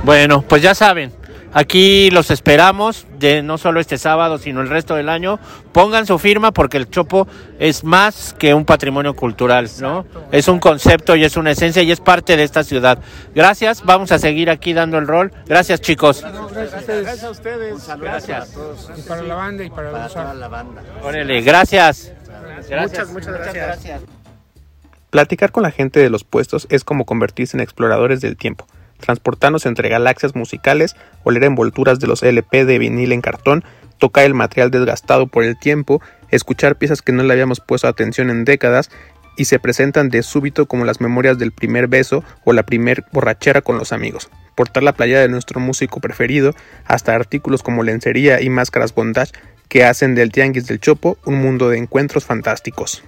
Bueno, 0.03 0.43
pues 0.47 0.61
ya 0.61 0.73
saben, 0.73 1.11
aquí 1.53 2.09
los 2.11 2.31
esperamos, 2.31 3.07
de 3.19 3.43
no 3.43 3.57
solo 3.57 3.79
este 3.79 3.97
sábado, 3.97 4.37
sino 4.37 4.61
el 4.61 4.69
resto 4.69 4.95
del 4.95 5.09
año. 5.09 5.39
Pongan 5.71 6.05
su 6.05 6.19
firma 6.19 6.51
porque 6.51 6.77
el 6.77 6.89
Chopo 6.89 7.27
es 7.59 7.83
más 7.83 8.35
que 8.37 8.53
un 8.53 8.65
patrimonio 8.65 9.15
cultural, 9.15 9.69
¿no? 9.79 10.05
Es 10.31 10.47
un 10.47 10.59
concepto 10.59 11.15
y 11.15 11.23
es 11.23 11.37
una 11.37 11.51
esencia 11.51 11.81
y 11.81 11.91
es 11.91 11.99
parte 11.99 12.37
de 12.37 12.43
esta 12.43 12.63
ciudad. 12.63 12.99
Gracias, 13.33 13.83
vamos 13.83 14.11
a 14.11 14.19
seguir 14.19 14.49
aquí 14.49 14.73
dando 14.73 14.97
el 14.97 15.07
rol. 15.07 15.31
Gracias, 15.47 15.81
chicos. 15.81 16.23
Gracias 16.23 17.23
a 17.23 17.29
ustedes. 17.29 17.87
Gracias. 17.99 18.57
Y 18.97 19.01
para 19.03 19.21
la 19.23 19.35
banda 19.35 19.63
y 19.63 19.69
para, 19.69 19.91
Para 19.91 20.03
los 20.03 20.13
toda 20.13 20.33
la 20.33 20.47
banda. 20.47 20.83
Órale, 21.03 21.41
gracias. 21.41 22.11
Muchas, 22.69 23.09
muchas 23.11 23.33
gracias. 23.33 23.53
gracias. 23.55 24.01
Platicar 25.11 25.51
con 25.51 25.63
la 25.63 25.71
gente 25.71 25.99
de 25.99 26.09
los 26.09 26.23
puestos 26.23 26.67
es 26.69 26.85
como 26.85 27.05
convertirse 27.05 27.57
en 27.57 27.61
exploradores 27.61 28.21
del 28.21 28.37
tiempo, 28.37 28.65
transportarnos 29.01 29.65
entre 29.65 29.89
galaxias 29.89 30.35
musicales, 30.35 30.95
oler 31.23 31.43
envolturas 31.43 31.99
de 31.99 32.07
los 32.07 32.23
LP 32.23 32.65
de 32.65 32.79
vinil 32.79 33.11
en 33.11 33.21
cartón, 33.21 33.63
tocar 33.97 34.25
el 34.25 34.33
material 34.33 34.71
desgastado 34.71 35.27
por 35.27 35.43
el 35.43 35.59
tiempo, 35.59 36.01
escuchar 36.29 36.77
piezas 36.77 37.01
que 37.01 37.11
no 37.11 37.23
le 37.23 37.33
habíamos 37.33 37.59
puesto 37.59 37.87
atención 37.87 38.29
en 38.29 38.45
décadas 38.45 38.89
y 39.37 39.45
se 39.45 39.59
presentan 39.59 40.09
de 40.09 40.23
súbito 40.23 40.65
como 40.65 40.85
las 40.85 41.01
memorias 41.01 41.37
del 41.37 41.51
primer 41.51 41.87
beso 41.87 42.23
o 42.43 42.53
la 42.53 42.63
primer 42.63 43.05
borrachera 43.11 43.61
con 43.61 43.77
los 43.77 43.91
amigos. 43.91 44.29
Portar 44.55 44.83
la 44.83 44.93
playa 44.93 45.19
de 45.19 45.29
nuestro 45.29 45.59
músico 45.59 45.99
preferido, 45.99 46.53
hasta 46.85 47.15
artículos 47.15 47.63
como 47.63 47.83
lencería 47.83 48.41
y 48.41 48.49
máscaras 48.49 48.93
bondage 48.93 49.31
que 49.69 49.85
hacen 49.85 50.15
del 50.15 50.31
Tianguis 50.31 50.67
del 50.67 50.79
Chopo 50.79 51.17
un 51.25 51.35
mundo 51.35 51.69
de 51.69 51.77
encuentros 51.77 52.25
fantásticos. 52.25 53.03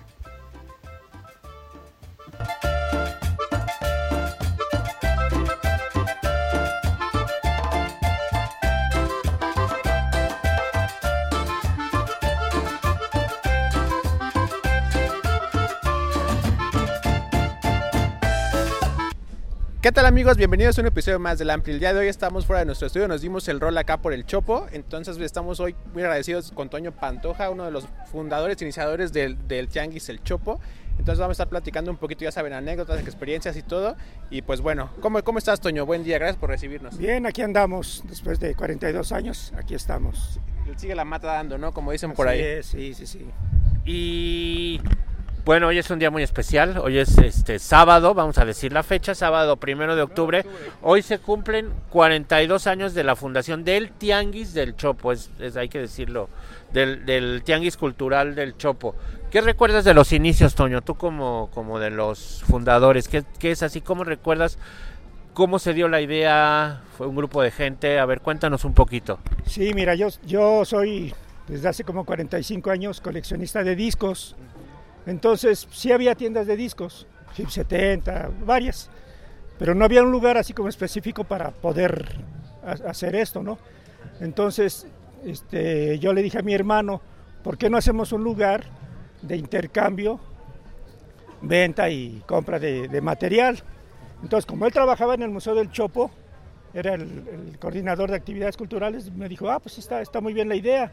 ¿Qué 19.83 19.91
tal 19.91 20.05
amigos? 20.05 20.37
Bienvenidos 20.37 20.77
a 20.77 20.81
un 20.81 20.87
episodio 20.87 21.19
más 21.19 21.39
del 21.39 21.49
Ampli. 21.49 21.73
El 21.73 21.81
día 21.81 21.93
de 21.93 21.99
hoy 21.99 22.07
estamos 22.07 22.45
fuera 22.45 22.61
de 22.61 22.65
nuestro 22.65 22.87
estudio, 22.87 23.05
nos 23.09 23.19
dimos 23.19 23.49
el 23.49 23.59
rol 23.59 23.77
acá 23.77 23.97
por 23.97 24.13
el 24.13 24.25
Chopo, 24.25 24.65
entonces 24.71 25.17
estamos 25.17 25.59
hoy 25.59 25.75
muy 25.93 26.03
agradecidos 26.03 26.53
con 26.53 26.69
Toño 26.69 26.93
Pantoja, 26.93 27.49
uno 27.49 27.65
de 27.65 27.71
los 27.71 27.85
fundadores, 28.09 28.61
iniciadores 28.61 29.11
del, 29.11 29.45
del 29.45 29.67
Tianguis 29.67 30.07
El 30.07 30.23
Chopo. 30.23 30.61
Entonces 30.91 31.19
vamos 31.19 31.31
a 31.31 31.33
estar 31.33 31.49
platicando 31.49 31.91
un 31.91 31.97
poquito, 31.97 32.23
ya 32.23 32.31
saben, 32.31 32.53
anécdotas, 32.53 33.01
experiencias 33.01 33.57
y 33.57 33.61
todo. 33.61 33.97
Y 34.29 34.41
pues 34.43 34.61
bueno, 34.61 34.89
¿cómo, 35.01 35.21
cómo 35.21 35.37
estás 35.37 35.59
Toño? 35.59 35.85
Buen 35.85 36.05
día, 36.05 36.17
gracias 36.17 36.37
por 36.37 36.49
recibirnos. 36.49 36.97
Bien, 36.97 37.25
aquí 37.25 37.41
andamos, 37.41 38.05
después 38.07 38.39
de 38.39 38.55
42 38.55 39.11
años, 39.11 39.51
aquí 39.57 39.75
estamos. 39.75 40.39
Sigue 40.77 40.95
la 40.95 41.03
mata 41.03 41.27
dando, 41.27 41.57
¿no? 41.57 41.73
Como 41.73 41.91
dicen 41.91 42.13
por 42.13 42.29
ahí. 42.29 42.39
es, 42.39 42.67
sí, 42.67 42.93
sí, 42.93 43.05
sí. 43.05 43.25
Y 43.83 44.79
bueno, 45.45 45.67
hoy 45.67 45.77
es 45.77 45.89
un 45.89 45.99
día 45.99 46.09
muy 46.09 46.23
especial. 46.23 46.77
Hoy 46.77 46.97
es 46.97 47.17
este 47.17 47.59
sábado, 47.59 48.13
vamos 48.13 48.37
a 48.37 48.45
decir 48.45 48.71
la 48.71 48.81
fecha, 48.81 49.13
sábado 49.13 49.57
primero 49.57 49.95
de 49.95 50.01
octubre. 50.01 50.45
Hoy 50.81 51.01
se 51.01 51.19
cumplen 51.19 51.69
42 51.89 52.65
años 52.67 52.93
de 52.93 53.03
la 53.03 53.17
fundación 53.17 53.65
del 53.65 53.91
Tianguis 53.91 54.53
del 54.53 54.77
Chopo, 54.77 55.11
es, 55.11 55.29
hay 55.57 55.67
que 55.67 55.79
decirlo, 55.79 56.29
del, 56.71 57.05
del 57.05 57.43
Tianguis 57.43 57.75
Cultural 57.75 58.35
del 58.35 58.55
Chopo. 58.55 58.95
¿Qué 59.31 59.41
recuerdas 59.41 59.83
de 59.83 59.93
los 59.93 60.13
inicios, 60.13 60.55
Toño? 60.55 60.81
Tú 60.81 60.95
como, 60.95 61.49
como 61.53 61.77
de 61.77 61.89
los 61.89 62.43
fundadores, 62.47 63.09
¿qué, 63.09 63.23
qué 63.37 63.51
es 63.51 63.63
así? 63.63 63.81
¿Cómo 63.81 64.05
recuerdas 64.05 64.57
cómo 65.33 65.59
se 65.59 65.73
dio 65.73 65.89
la 65.89 65.99
idea? 65.99 66.83
¿Fue 66.97 67.07
un 67.07 67.17
grupo 67.17 67.41
de 67.41 67.51
gente? 67.51 67.99
A 67.99 68.05
ver, 68.05 68.21
cuéntanos 68.21 68.63
un 68.63 68.73
poquito. 68.73 69.19
Sí, 69.45 69.73
mira, 69.73 69.95
yo, 69.95 70.07
yo 70.25 70.63
soy 70.63 71.13
desde 71.47 71.67
hace 71.67 71.83
como 71.83 72.05
45 72.05 72.71
años 72.71 73.01
coleccionista 73.01 73.63
de 73.63 73.75
discos. 73.75 74.35
Entonces, 75.05 75.67
sí 75.71 75.91
había 75.91 76.15
tiendas 76.15 76.47
de 76.47 76.55
discos, 76.55 77.07
Hip 77.37 77.49
70, 77.49 78.29
varias. 78.45 78.89
Pero 79.59 79.75
no 79.75 79.85
había 79.85 80.03
un 80.03 80.11
lugar 80.11 80.37
así 80.37 80.53
como 80.53 80.69
específico 80.69 81.23
para 81.23 81.51
poder 81.51 82.15
ha- 82.65 82.89
hacer 82.89 83.15
esto, 83.15 83.43
¿no? 83.43 83.57
Entonces, 84.19 84.87
este, 85.25 85.99
yo 85.99 86.13
le 86.13 86.21
dije 86.21 86.39
a 86.39 86.41
mi 86.41 86.53
hermano, 86.53 87.01
¿por 87.43 87.57
qué 87.57 87.69
no 87.69 87.77
hacemos 87.77 88.11
un 88.11 88.23
lugar 88.23 88.63
de 89.21 89.37
intercambio, 89.37 90.19
venta 91.41 91.89
y 91.89 92.21
compra 92.25 92.59
de, 92.59 93.01
material? 93.01 93.61
Entonces, 94.21 94.45
como 94.45 94.65
él 94.65 94.71
trabajaba 94.73 95.15
en 95.15 95.23
el 95.23 95.29
Museo 95.29 95.55
del 95.55 95.71
Chopo, 95.71 96.11
era 96.73 96.93
el, 96.95 97.01
el 97.51 97.59
coordinador 97.59 98.09
de 98.09 98.15
actividades 98.17 98.57
culturales, 98.57 99.11
me 99.11 99.29
dijo, 99.29 99.49
ah, 99.49 99.59
pues 99.59 99.77
está, 99.77 100.01
está 100.01 100.21
muy 100.21 100.33
bien 100.33 100.49
la 100.49 100.55
idea. 100.55 100.91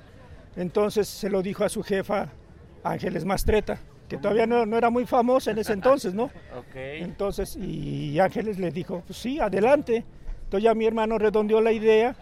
Entonces 0.57 1.09
se 1.09 1.31
lo 1.31 1.43
dijo 1.43 1.64
a 1.64 1.69
su 1.69 1.83
jefa, 1.83 2.29
Ángeles 2.83 3.25
Mastreta, 3.25 3.79
que 4.11 4.19
todavía 4.19 4.45
no, 4.45 4.67
no 4.67 4.76
era 4.76 4.90
muy 4.90 5.07
famosa 5.07 5.52
en 5.52 5.59
ese 5.59 5.73
entonces, 5.73 6.12
¿no? 6.14 6.31
Entonces, 6.75 7.57
y 7.57 8.19
Ángeles 8.19 8.59
le 8.59 8.71
dijo, 8.73 9.02
pues 9.07 9.19
sí, 9.19 9.38
adelante. 9.38 10.05
Entonces 10.45 10.64
ya 10.64 10.75
mi 10.75 10.85
hermano 10.85 11.17
redondeó 11.17 11.61
la 11.61 11.71
idea 11.71 12.14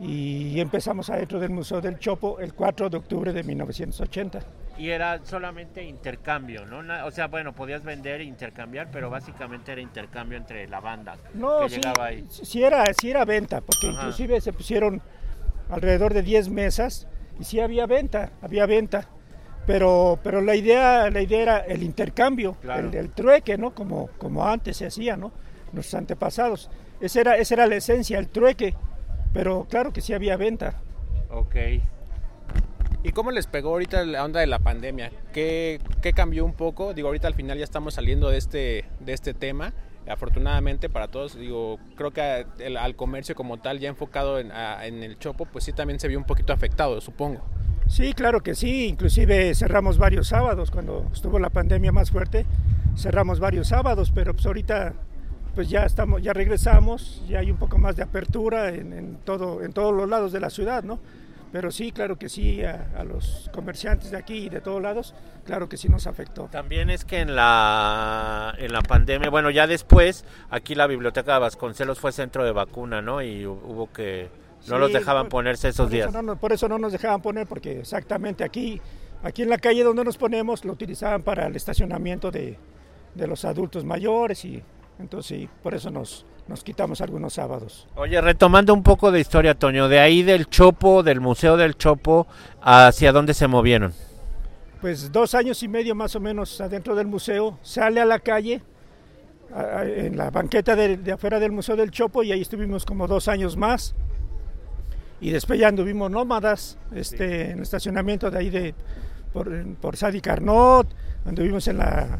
y 0.00 0.58
empezamos 0.58 1.10
adentro 1.10 1.38
del 1.38 1.50
Museo 1.50 1.80
del 1.82 1.98
Chopo 1.98 2.40
el 2.40 2.54
4 2.54 2.88
de 2.88 2.96
octubre 2.96 3.32
de 3.32 3.42
1980. 3.44 4.40
Y 4.78 4.88
era 4.90 5.20
solamente 5.24 5.82
intercambio, 5.84 6.64
¿no? 6.64 6.82
O 7.04 7.10
sea, 7.10 7.26
bueno, 7.26 7.52
podías 7.52 7.82
vender 7.82 8.22
e 8.22 8.24
intercambiar, 8.24 8.88
pero 8.90 9.10
básicamente 9.10 9.72
era 9.72 9.80
intercambio 9.82 10.38
entre 10.38 10.66
la 10.68 10.80
banda 10.80 11.16
No, 11.34 11.60
que 11.62 11.68
sí, 11.68 11.76
llegaba 11.76 12.06
ahí. 12.06 12.24
sí 12.30 12.62
era, 12.62 12.84
sí 12.98 13.10
era 13.10 13.24
venta, 13.26 13.60
porque 13.60 13.88
Ajá. 13.88 13.98
inclusive 13.98 14.40
se 14.40 14.52
pusieron 14.52 15.02
alrededor 15.68 16.14
de 16.14 16.22
10 16.22 16.48
mesas 16.48 17.06
y 17.38 17.44
sí 17.44 17.60
había 17.60 17.86
venta, 17.86 18.30
había 18.40 18.64
venta. 18.66 19.08
Pero, 19.68 20.18
pero 20.24 20.40
la 20.40 20.56
idea, 20.56 21.10
la 21.10 21.20
idea 21.20 21.42
era 21.42 21.58
el 21.58 21.82
intercambio, 21.82 22.56
Claro. 22.62 22.88
el, 22.88 22.94
el 22.94 23.10
trueque, 23.10 23.58
¿no? 23.58 23.74
Como, 23.74 24.08
como 24.16 24.44
antes 24.46 24.78
se 24.78 24.86
hacía, 24.86 25.16
¿no? 25.18 25.30
Nuestros 25.72 25.94
antepasados. 26.00 26.70
Esa 27.02 27.20
era, 27.20 27.36
esa 27.36 27.52
era 27.54 27.66
la 27.66 27.76
esencia, 27.76 28.18
el 28.18 28.28
trueque. 28.28 28.74
Pero 29.34 29.66
claro 29.68 29.92
que 29.92 30.00
sí 30.00 30.14
había 30.14 30.38
venta. 30.38 30.80
Ok. 31.30 31.54
¿Y 33.04 33.12
cómo 33.12 33.30
les 33.30 33.46
pegó 33.46 33.68
ahorita 33.70 34.04
la 34.06 34.24
onda 34.24 34.40
de 34.40 34.46
la 34.46 34.58
pandemia? 34.58 35.12
¿Qué, 35.34 35.80
qué 36.00 36.14
cambió 36.14 36.46
un 36.46 36.54
poco? 36.54 36.94
Digo, 36.94 37.08
ahorita 37.08 37.28
al 37.28 37.34
final 37.34 37.58
ya 37.58 37.64
estamos 37.64 37.92
saliendo 37.92 38.30
de 38.30 38.38
este, 38.38 38.86
de 39.00 39.12
este 39.12 39.34
tema. 39.34 39.74
Afortunadamente 40.08 40.88
para 40.88 41.08
todos, 41.08 41.36
digo, 41.38 41.78
creo 41.94 42.10
que 42.12 42.46
el- 42.60 42.78
al 42.78 42.96
comercio 42.96 43.34
como 43.34 43.58
tal, 43.58 43.78
ya 43.78 43.90
enfocado 43.90 44.38
en, 44.40 44.50
a- 44.50 44.86
en 44.86 45.02
el 45.02 45.18
Chopo, 45.18 45.44
pues 45.44 45.64
sí 45.64 45.74
también 45.74 46.00
se 46.00 46.08
vio 46.08 46.16
un 46.18 46.24
poquito 46.24 46.54
afectado, 46.54 47.02
supongo. 47.02 47.42
Sí, 47.88 48.12
claro 48.12 48.42
que 48.42 48.54
sí. 48.54 48.86
Inclusive 48.86 49.54
cerramos 49.54 49.98
varios 49.98 50.28
sábados 50.28 50.70
cuando 50.70 51.06
estuvo 51.12 51.38
la 51.38 51.50
pandemia 51.50 51.90
más 51.90 52.10
fuerte. 52.10 52.46
Cerramos 52.96 53.40
varios 53.40 53.68
sábados, 53.68 54.12
pero 54.14 54.34
pues 54.34 54.46
ahorita 54.46 54.94
pues 55.54 55.68
ya 55.68 55.84
estamos, 55.84 56.22
ya 56.22 56.32
regresamos, 56.32 57.22
ya 57.26 57.40
hay 57.40 57.50
un 57.50 57.56
poco 57.56 57.78
más 57.78 57.96
de 57.96 58.04
apertura 58.04 58.68
en, 58.68 58.92
en 58.92 59.16
todo, 59.24 59.64
en 59.64 59.72
todos 59.72 59.92
los 59.92 60.08
lados 60.08 60.30
de 60.30 60.38
la 60.38 60.50
ciudad, 60.50 60.84
¿no? 60.84 61.00
Pero 61.50 61.70
sí, 61.70 61.92
claro 61.92 62.18
que 62.18 62.28
sí, 62.28 62.62
a, 62.62 63.02
los 63.04 63.50
comerciantes 63.52 64.10
de 64.10 64.18
aquí 64.18 64.46
y 64.46 64.48
de 64.50 64.60
todos 64.60 64.82
lados, 64.82 65.14
claro 65.46 65.68
que 65.68 65.78
sí 65.78 65.88
nos 65.88 66.06
afectó. 66.06 66.48
También 66.50 66.90
es 66.90 67.04
que 67.04 67.20
en 67.20 67.34
la, 67.34 68.54
en 68.58 68.72
la 68.72 68.82
pandemia, 68.82 69.30
bueno, 69.30 69.50
ya 69.50 69.66
después, 69.66 70.24
aquí 70.50 70.74
la 70.74 70.86
biblioteca 70.86 71.34
de 71.34 71.40
Vasconcelos 71.40 71.98
fue 71.98 72.12
centro 72.12 72.44
de 72.44 72.52
vacuna, 72.52 73.00
¿no? 73.00 73.22
Y 73.22 73.46
hubo 73.46 73.90
que, 73.90 74.28
no 74.66 74.76
sí, 74.76 74.80
los 74.80 74.92
dejaban 74.92 75.24
por, 75.24 75.30
ponerse 75.30 75.68
esos 75.68 75.86
por 75.86 75.92
días. 75.92 76.08
Eso 76.10 76.22
no, 76.22 76.36
por 76.36 76.52
eso 76.52 76.68
no 76.68 76.78
nos 76.78 76.92
dejaban 76.92 77.22
poner, 77.22 77.46
porque 77.46 77.80
exactamente 77.80 78.44
aquí, 78.44 78.80
aquí 79.22 79.42
en 79.42 79.50
la 79.50 79.58
calle 79.58 79.84
donde 79.84 80.04
nos 80.04 80.16
ponemos, 80.16 80.64
lo 80.64 80.72
utilizaban 80.72 81.22
para 81.22 81.46
el 81.46 81.56
estacionamiento 81.56 82.30
de, 82.30 82.58
de 83.14 83.26
los 83.26 83.44
adultos 83.44 83.84
mayores 83.84 84.44
y 84.44 84.62
entonces 84.98 85.38
sí, 85.38 85.48
por 85.62 85.74
eso 85.74 85.90
nos, 85.90 86.26
nos 86.48 86.64
quitamos 86.64 87.00
algunos 87.00 87.34
sábados. 87.34 87.86
Oye, 87.94 88.20
retomando 88.20 88.74
un 88.74 88.82
poco 88.82 89.12
de 89.12 89.20
historia, 89.20 89.54
Toño, 89.54 89.88
de 89.88 90.00
ahí 90.00 90.22
del 90.22 90.46
Chopo, 90.48 91.02
del 91.02 91.20
Museo 91.20 91.56
del 91.56 91.76
Chopo, 91.76 92.26
¿hacia 92.60 93.12
dónde 93.12 93.34
se 93.34 93.46
movieron? 93.46 93.92
Pues 94.80 95.12
dos 95.12 95.34
años 95.34 95.62
y 95.62 95.68
medio 95.68 95.94
más 95.94 96.16
o 96.16 96.20
menos 96.20 96.60
adentro 96.60 96.94
del 96.94 97.06
museo, 97.06 97.58
sale 97.62 98.00
a 98.00 98.04
la 98.04 98.18
calle, 98.18 98.62
a, 99.52 99.60
a, 99.60 99.84
en 99.84 100.16
la 100.16 100.30
banqueta 100.30 100.74
de, 100.74 100.96
de, 100.96 101.12
afuera 101.12 101.38
del 101.38 101.52
Museo 101.52 101.76
del 101.76 101.90
Chopo, 101.90 102.22
y 102.22 102.32
ahí 102.32 102.40
estuvimos 102.40 102.84
como 102.84 103.06
dos 103.06 103.28
años 103.28 103.56
más. 103.56 103.94
Y 105.20 105.30
después 105.30 105.58
ya 105.58 105.68
anduvimos 105.68 106.10
nómadas 106.10 106.78
este, 106.94 107.16
sí. 107.16 107.50
en 107.50 107.58
el 107.58 107.62
estacionamiento 107.62 108.30
de 108.30 108.38
ahí 108.38 108.50
de, 108.50 108.74
por, 109.32 109.50
por 109.76 109.96
Sadi 109.96 110.20
Carnot, 110.20 110.86
anduvimos 111.24 111.66
en 111.68 111.78
la, 111.78 112.18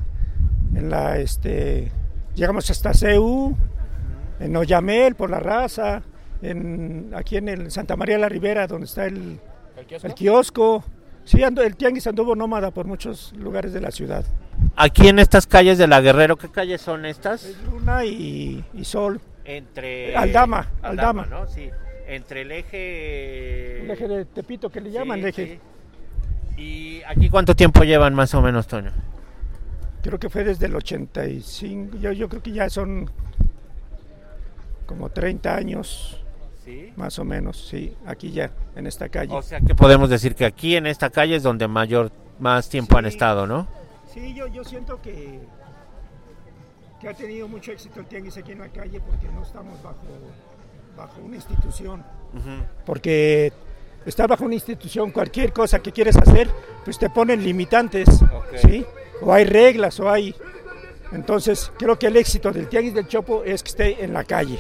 en 0.74 0.90
la 0.90 1.18
este, 1.18 1.92
llegamos 2.34 2.70
hasta 2.70 2.92
CEU, 2.94 3.56
en 4.40 4.56
Oyamel 4.56 5.14
por 5.14 5.30
la 5.30 5.40
raza, 5.40 6.02
en, 6.42 7.12
aquí 7.14 7.36
en 7.36 7.48
el 7.48 7.70
Santa 7.70 7.96
María 7.96 8.16
de 8.16 8.22
la 8.22 8.28
Ribera, 8.28 8.66
donde 8.66 8.86
está 8.86 9.06
el, 9.06 9.40
¿El 9.76 9.86
kiosco. 9.86 10.06
El 10.06 10.14
kiosco. 10.14 10.84
Sí, 11.24 11.42
ando, 11.44 11.62
el 11.62 11.76
tianguis 11.76 12.06
anduvo 12.06 12.34
nómada 12.34 12.70
por 12.70 12.86
muchos 12.86 13.32
lugares 13.34 13.72
de 13.72 13.80
la 13.80 13.90
ciudad. 13.90 14.24
Aquí 14.76 15.08
en 15.08 15.18
estas 15.18 15.46
calles 15.46 15.76
de 15.76 15.86
la 15.86 16.00
Guerrero, 16.00 16.36
¿qué 16.36 16.48
calles 16.48 16.80
son 16.80 17.04
estas? 17.04 17.44
Es 17.44 17.56
Luna 17.64 18.04
y, 18.04 18.64
y, 18.72 18.84
Sol. 18.84 19.20
Entre 19.44 20.16
Aldama, 20.16 20.68
Aldama, 20.82 21.22
Aldama. 21.22 21.26
¿no? 21.26 21.46
Sí. 21.46 21.70
Entre 22.08 22.40
el 22.40 22.52
eje 22.52 23.82
el 23.82 23.90
eje 23.90 24.08
de 24.08 24.24
Tepito 24.24 24.70
que 24.70 24.80
le 24.80 24.90
llaman, 24.90 25.18
sí, 25.18 25.22
el 25.22 25.28
eje. 25.28 25.60
Sí. 26.56 26.62
¿Y 26.62 27.02
aquí 27.04 27.28
cuánto 27.28 27.54
tiempo 27.54 27.84
llevan 27.84 28.14
más 28.14 28.34
o 28.34 28.42
menos, 28.42 28.66
Toño? 28.66 28.90
Creo 30.02 30.18
que 30.18 30.30
fue 30.30 30.42
desde 30.42 30.66
el 30.66 30.74
85, 30.74 31.98
yo, 31.98 32.12
yo 32.12 32.28
creo 32.28 32.42
que 32.42 32.52
ya 32.52 32.70
son 32.70 33.10
como 34.86 35.10
30 35.10 35.54
años. 35.54 36.24
¿Sí? 36.64 36.92
Más 36.96 37.18
o 37.18 37.24
menos, 37.24 37.68
sí, 37.68 37.94
aquí 38.04 38.30
ya, 38.30 38.50
en 38.76 38.86
esta 38.86 39.08
calle. 39.08 39.34
O 39.34 39.40
sea 39.42 39.60
que 39.60 39.74
podemos 39.74 40.10
decir 40.10 40.34
que 40.34 40.44
aquí 40.44 40.76
en 40.76 40.86
esta 40.86 41.08
calle 41.10 41.36
es 41.36 41.42
donde 41.42 41.66
mayor, 41.68 42.10
más 42.38 42.68
tiempo 42.68 42.94
sí, 42.94 42.98
han 42.98 43.06
estado, 43.06 43.46
¿no? 43.46 43.66
Sí, 44.12 44.34
yo, 44.34 44.46
yo 44.48 44.64
siento 44.64 45.00
que, 45.00 45.40
que 47.00 47.08
ha 47.08 47.14
tenido 47.14 47.48
mucho 47.48 47.72
éxito 47.72 48.00
el 48.00 48.06
tianguis 48.06 48.36
aquí 48.36 48.52
en 48.52 48.58
la 48.58 48.68
calle 48.68 49.00
porque 49.00 49.28
no 49.28 49.42
estamos 49.42 49.82
bajo, 49.82 50.04
bajo 50.98 51.20
una 51.22 51.36
institución. 51.36 52.04
Uh 52.34 52.36
-huh. 52.36 52.66
Porque 52.84 53.52
estar 54.04 54.28
bajo 54.28 54.44
una 54.44 54.54
institución, 54.54 55.10
cualquier 55.10 55.52
cosa 55.52 55.78
que 55.78 55.92
quieres 55.92 56.16
hacer, 56.16 56.50
pues 56.84 56.98
te 56.98 57.08
ponen 57.08 57.42
limitantes, 57.42 58.08
okay. 58.22 58.58
¿sí? 58.58 58.86
O 59.22 59.32
hay 59.32 59.44
reglas, 59.44 59.98
o 60.00 60.10
hay... 60.10 60.34
Entonces, 61.12 61.72
creo 61.78 61.98
que 61.98 62.08
el 62.08 62.16
éxito 62.16 62.52
del 62.52 62.68
Tianguis 62.68 62.94
del 62.94 63.08
Chopo 63.08 63.42
es 63.42 63.62
que 63.62 63.70
esté 63.70 64.04
en 64.04 64.12
la 64.12 64.24
calle. 64.24 64.58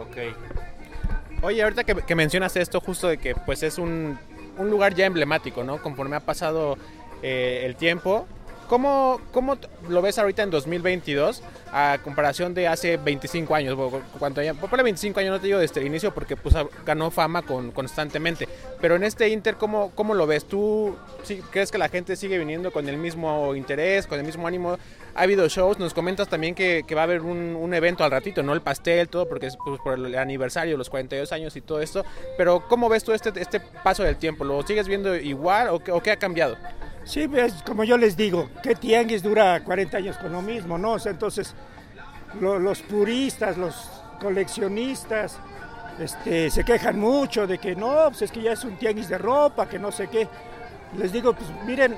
Ok. 0.00 1.42
Oye, 1.42 1.62
ahorita 1.62 1.84
que, 1.84 1.94
que 1.94 2.14
mencionas 2.14 2.56
esto, 2.56 2.80
justo 2.80 3.08
de 3.08 3.18
que 3.18 3.34
pues 3.34 3.62
es 3.62 3.78
un, 3.78 4.18
un 4.58 4.70
lugar 4.70 4.94
ya 4.94 5.06
emblemático, 5.06 5.64
¿no? 5.64 5.80
Conforme 5.82 6.16
ha 6.16 6.20
pasado 6.20 6.76
eh, 7.22 7.62
el 7.64 7.76
tiempo, 7.76 8.26
¿Cómo, 8.68 9.20
¿Cómo, 9.32 9.56
lo 9.88 10.02
ves 10.02 10.18
ahorita 10.18 10.42
en 10.42 10.50
2022 10.50 11.42
a 11.72 11.98
comparación 12.02 12.52
de 12.52 12.66
hace 12.66 12.96
25 12.96 13.54
años? 13.54 13.78
Cuando 14.18 14.42
ya, 14.42 14.54
por 14.54 14.82
25 14.82 15.20
años 15.20 15.32
no 15.32 15.40
te 15.40 15.46
digo 15.46 15.58
desde 15.60 15.80
el 15.80 15.86
inicio 15.86 16.12
porque 16.12 16.36
pues, 16.36 16.54
ganó 16.84 17.12
fama 17.12 17.42
con, 17.42 17.70
constantemente. 17.70 18.48
Pero 18.80 18.96
en 18.96 19.04
este 19.04 19.28
Inter, 19.28 19.54
¿cómo, 19.54 19.92
¿cómo 19.94 20.14
lo 20.14 20.26
ves? 20.26 20.46
¿Tú 20.46 20.96
sí, 21.22 21.42
crees 21.50 21.70
que 21.70 21.78
la 21.78 21.88
gente 21.88 22.16
sigue 22.16 22.38
viniendo 22.38 22.72
con 22.72 22.88
el 22.88 22.96
mismo 22.96 23.54
interés, 23.54 24.06
con 24.08 24.18
el 24.18 24.26
mismo 24.26 24.48
ánimo? 24.48 24.78
Ha 25.14 25.22
habido 25.22 25.48
shows, 25.48 25.78
nos 25.78 25.94
comentas 25.94 26.28
también 26.28 26.54
que, 26.54 26.84
va 26.94 27.02
a 27.02 27.04
haber 27.04 27.22
un, 27.22 27.72
evento 27.72 28.04
al 28.04 28.10
ratito, 28.10 28.42
¿no? 28.42 28.52
El 28.52 28.62
pastel, 28.62 29.08
todo, 29.08 29.28
porque 29.28 29.46
es 29.46 29.56
pues, 29.64 29.80
por 29.80 29.94
el 29.94 30.14
aniversario, 30.18 30.76
los 30.76 30.90
42 30.90 31.30
años 31.32 31.54
y 31.56 31.60
todo 31.60 31.80
esto. 31.80 32.04
Pero 32.36 32.66
¿cómo 32.68 32.88
ves 32.88 33.04
tú 33.04 33.12
este, 33.12 33.32
este 33.40 33.60
paso 33.60 34.02
del 34.02 34.16
tiempo? 34.16 34.44
¿Lo 34.44 34.62
sigues 34.62 34.88
viendo 34.88 35.14
igual 35.14 35.68
o 35.68 35.76
o 35.76 36.00
qué 36.02 36.10
ha 36.10 36.16
cambiado? 36.16 36.56
Sí, 37.06 37.28
pues 37.28 37.62
como 37.64 37.84
yo 37.84 37.96
les 37.96 38.16
digo, 38.16 38.50
que 38.64 38.74
tianguis 38.74 39.22
dura 39.22 39.62
40 39.62 39.96
años 39.96 40.18
con 40.18 40.32
lo 40.32 40.42
mismo, 40.42 40.76
¿no? 40.76 40.94
O 40.94 40.98
sea, 40.98 41.12
entonces 41.12 41.54
lo, 42.40 42.58
los 42.58 42.82
puristas, 42.82 43.56
los 43.56 43.88
coleccionistas, 44.20 45.38
este, 46.00 46.50
se 46.50 46.64
quejan 46.64 46.98
mucho 46.98 47.46
de 47.46 47.58
que 47.58 47.76
no, 47.76 48.08
pues 48.08 48.22
es 48.22 48.32
que 48.32 48.42
ya 48.42 48.52
es 48.52 48.64
un 48.64 48.76
tianguis 48.76 49.08
de 49.08 49.18
ropa, 49.18 49.68
que 49.68 49.78
no 49.78 49.92
sé 49.92 50.08
qué. 50.08 50.26
Les 50.98 51.12
digo, 51.12 51.32
pues 51.32 51.48
miren, 51.64 51.96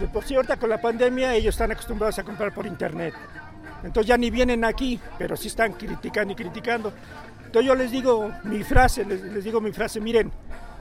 de 0.00 0.08
por 0.08 0.24
sí 0.24 0.34
ahorita 0.34 0.56
con 0.56 0.70
la 0.70 0.80
pandemia 0.80 1.34
ellos 1.34 1.54
están 1.54 1.72
acostumbrados 1.72 2.18
a 2.18 2.22
comprar 2.22 2.54
por 2.54 2.66
internet. 2.66 3.12
Entonces 3.84 4.08
ya 4.08 4.16
ni 4.16 4.30
vienen 4.30 4.64
aquí, 4.64 4.98
pero 5.18 5.36
sí 5.36 5.48
están 5.48 5.74
criticando 5.74 6.32
y 6.32 6.36
criticando. 6.36 6.90
Entonces 7.44 7.66
yo 7.66 7.74
les 7.74 7.90
digo 7.90 8.32
mi 8.44 8.64
frase, 8.64 9.04
les, 9.04 9.20
les 9.20 9.44
digo 9.44 9.60
mi 9.60 9.72
frase, 9.72 10.00
miren, 10.00 10.32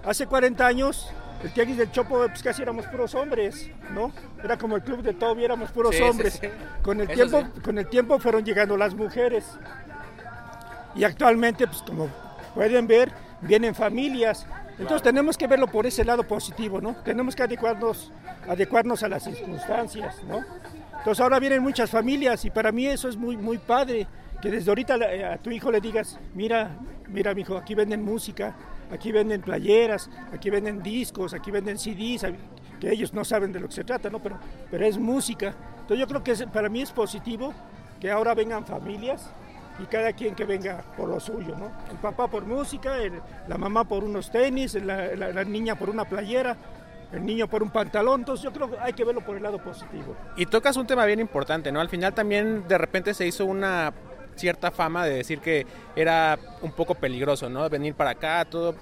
hace 0.05 0.25
40 0.25 0.65
años 0.65 1.11
el 1.45 1.51
tianguis 1.51 1.77
del 1.77 1.91
Chopo, 1.91 2.25
pues 2.27 2.41
casi 2.41 2.63
éramos 2.63 2.87
puros 2.87 3.13
hombres, 3.13 3.69
¿no? 3.93 4.11
Era 4.43 4.57
como 4.57 4.75
el 4.77 4.81
club 4.81 5.03
de 5.03 5.13
Toby, 5.13 5.45
éramos 5.45 5.69
puros 5.71 5.95
sí, 5.95 6.01
hombres. 6.01 6.33
Sí, 6.33 6.39
sí. 6.41 6.49
Con, 6.81 6.99
el 6.99 7.07
tiempo, 7.07 7.43
con 7.63 7.77
el 7.77 7.87
tiempo 7.87 8.17
fueron 8.17 8.43
llegando 8.43 8.75
las 8.75 8.95
mujeres. 8.95 9.45
Y 10.95 11.03
actualmente, 11.03 11.67
pues 11.67 11.83
como 11.83 12.09
pueden 12.55 12.87
ver, 12.87 13.11
vienen 13.41 13.75
familias. 13.75 14.47
Entonces 14.71 14.87
claro. 14.87 15.01
tenemos 15.03 15.37
que 15.37 15.45
verlo 15.45 15.67
por 15.67 15.85
ese 15.85 16.03
lado 16.03 16.23
positivo, 16.23 16.81
¿no? 16.81 16.95
Tenemos 17.03 17.35
que 17.35 17.43
adecuarnos, 17.43 18.11
adecuarnos 18.49 19.03
a 19.03 19.07
las 19.07 19.23
circunstancias, 19.23 20.23
¿no? 20.27 20.43
Entonces 20.97 21.21
ahora 21.21 21.39
vienen 21.39 21.61
muchas 21.61 21.91
familias 21.91 22.43
y 22.45 22.49
para 22.49 22.71
mí 22.71 22.87
eso 22.87 23.07
es 23.07 23.17
muy, 23.17 23.37
muy 23.37 23.59
padre. 23.59 24.07
Que 24.41 24.49
desde 24.49 24.71
ahorita 24.71 24.95
a 25.31 25.37
tu 25.37 25.51
hijo 25.51 25.71
le 25.71 25.79
digas, 25.79 26.19
mira, 26.33 26.71
mira, 27.07 27.35
mi 27.35 27.41
hijo, 27.41 27.55
aquí 27.55 27.75
venden 27.75 28.03
música, 28.03 28.55
aquí 28.91 29.11
venden 29.11 29.41
playeras, 29.41 30.09
aquí 30.33 30.49
venden 30.49 30.81
discos, 30.81 31.33
aquí 31.33 31.51
venden 31.51 31.77
CDs, 31.77 32.25
que 32.79 32.91
ellos 32.91 33.13
no 33.13 33.23
saben 33.23 33.51
de 33.51 33.59
lo 33.59 33.67
que 33.67 33.73
se 33.73 33.83
trata, 33.83 34.09
¿no? 34.09 34.19
Pero, 34.19 34.37
pero 34.69 34.85
es 34.85 34.97
música. 34.97 35.53
Entonces 35.81 35.99
yo 35.99 36.07
creo 36.07 36.23
que 36.23 36.31
es, 36.31 36.43
para 36.47 36.69
mí 36.69 36.81
es 36.81 36.91
positivo 36.91 37.53
que 37.99 38.11
ahora 38.11 38.33
vengan 38.33 38.65
familias 38.65 39.29
y 39.79 39.85
cada 39.85 40.13
quien 40.13 40.35
que 40.35 40.45
venga 40.45 40.83
por 40.95 41.09
lo 41.09 41.19
suyo, 41.19 41.55
¿no? 41.57 41.71
El 41.91 41.97
papá 41.97 42.27
por 42.27 42.45
música, 42.45 42.97
el, 42.97 43.13
la 43.47 43.57
mamá 43.57 43.83
por 43.83 44.03
unos 44.03 44.31
tenis, 44.31 44.75
la, 44.75 45.15
la, 45.15 45.31
la 45.31 45.43
niña 45.43 45.75
por 45.75 45.89
una 45.89 46.05
playera, 46.05 46.55
el 47.11 47.25
niño 47.25 47.47
por 47.47 47.63
un 47.63 47.69
pantalón, 47.69 48.21
entonces 48.21 48.43
yo 48.43 48.51
creo 48.51 48.69
que 48.69 48.77
hay 48.79 48.93
que 48.93 49.03
verlo 49.03 49.21
por 49.21 49.37
el 49.37 49.43
lado 49.43 49.57
positivo. 49.59 50.15
Y 50.35 50.45
tocas 50.45 50.75
un 50.77 50.87
tema 50.87 51.05
bien 51.05 51.19
importante, 51.19 51.71
¿no? 51.71 51.79
Al 51.79 51.89
final 51.89 52.13
también 52.13 52.67
de 52.67 52.77
repente 52.77 53.13
se 53.13 53.25
hizo 53.25 53.45
una 53.45 53.93
cierta 54.35 54.71
fama 54.71 55.05
de 55.05 55.15
decir 55.15 55.39
que 55.39 55.65
era 55.95 56.37
un 56.61 56.71
poco 56.71 56.95
peligroso, 56.95 57.49
¿no? 57.49 57.69
Venir 57.69 57.93
para 57.95 58.11
acá, 58.11 58.45
todo. 58.45 58.75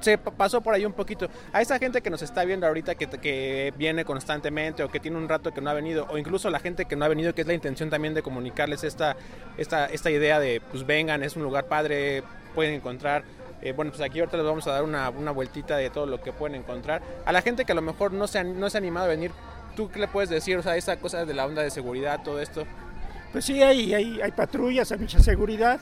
Se 0.00 0.16
pasó 0.16 0.60
por 0.60 0.74
ahí 0.74 0.84
un 0.84 0.92
poquito. 0.92 1.28
A 1.52 1.60
esa 1.60 1.78
gente 1.78 2.00
que 2.02 2.10
nos 2.10 2.22
está 2.22 2.44
viendo 2.44 2.66
ahorita, 2.66 2.94
que, 2.94 3.08
que, 3.08 3.72
viene 3.76 4.04
constantemente 4.04 4.84
o 4.84 4.88
que 4.88 5.00
tiene 5.00 5.16
un 5.16 5.28
rato 5.28 5.52
que 5.52 5.60
no 5.60 5.70
ha 5.70 5.74
venido, 5.74 6.06
o 6.08 6.18
incluso 6.18 6.50
la 6.50 6.60
gente 6.60 6.84
que 6.84 6.94
no 6.94 7.04
ha 7.04 7.08
venido, 7.08 7.34
que 7.34 7.40
es 7.40 7.46
la 7.48 7.54
intención 7.54 7.90
también 7.90 8.14
de 8.14 8.22
comunicarles 8.22 8.84
esta, 8.84 9.16
esta, 9.56 9.86
esta 9.86 10.10
idea 10.10 10.38
de, 10.38 10.62
pues 10.70 10.86
vengan, 10.86 11.24
es 11.24 11.34
un 11.34 11.42
lugar 11.42 11.64
padre, 11.66 12.22
pueden 12.54 12.74
encontrar. 12.74 13.24
Eh, 13.60 13.72
bueno, 13.72 13.90
pues 13.90 14.00
aquí 14.02 14.20
ahorita 14.20 14.36
les 14.36 14.46
vamos 14.46 14.66
a 14.68 14.72
dar 14.72 14.84
una, 14.84 15.10
una, 15.10 15.32
vueltita 15.32 15.76
de 15.76 15.90
todo 15.90 16.06
lo 16.06 16.20
que 16.20 16.32
pueden 16.32 16.54
encontrar. 16.54 17.02
A 17.24 17.32
la 17.32 17.42
gente 17.42 17.64
que 17.64 17.72
a 17.72 17.74
lo 17.74 17.82
mejor 17.82 18.12
no 18.12 18.28
se, 18.28 18.44
no 18.44 18.70
se 18.70 18.76
ha 18.76 18.80
animado 18.80 19.06
a 19.06 19.08
venir, 19.08 19.32
¿tú 19.74 19.90
qué 19.90 19.98
le 19.98 20.06
puedes 20.06 20.30
decir? 20.30 20.56
O 20.56 20.62
sea, 20.62 20.76
esa 20.76 20.96
cosa 20.98 21.24
de 21.24 21.34
la 21.34 21.44
onda 21.44 21.62
de 21.62 21.70
seguridad, 21.70 22.20
todo 22.22 22.40
esto. 22.40 22.66
Pues 23.32 23.44
sí, 23.44 23.62
hay, 23.62 23.94
hay, 23.94 24.20
hay 24.20 24.32
patrullas, 24.32 24.90
hay 24.92 24.98
mucha 24.98 25.20
seguridad 25.20 25.80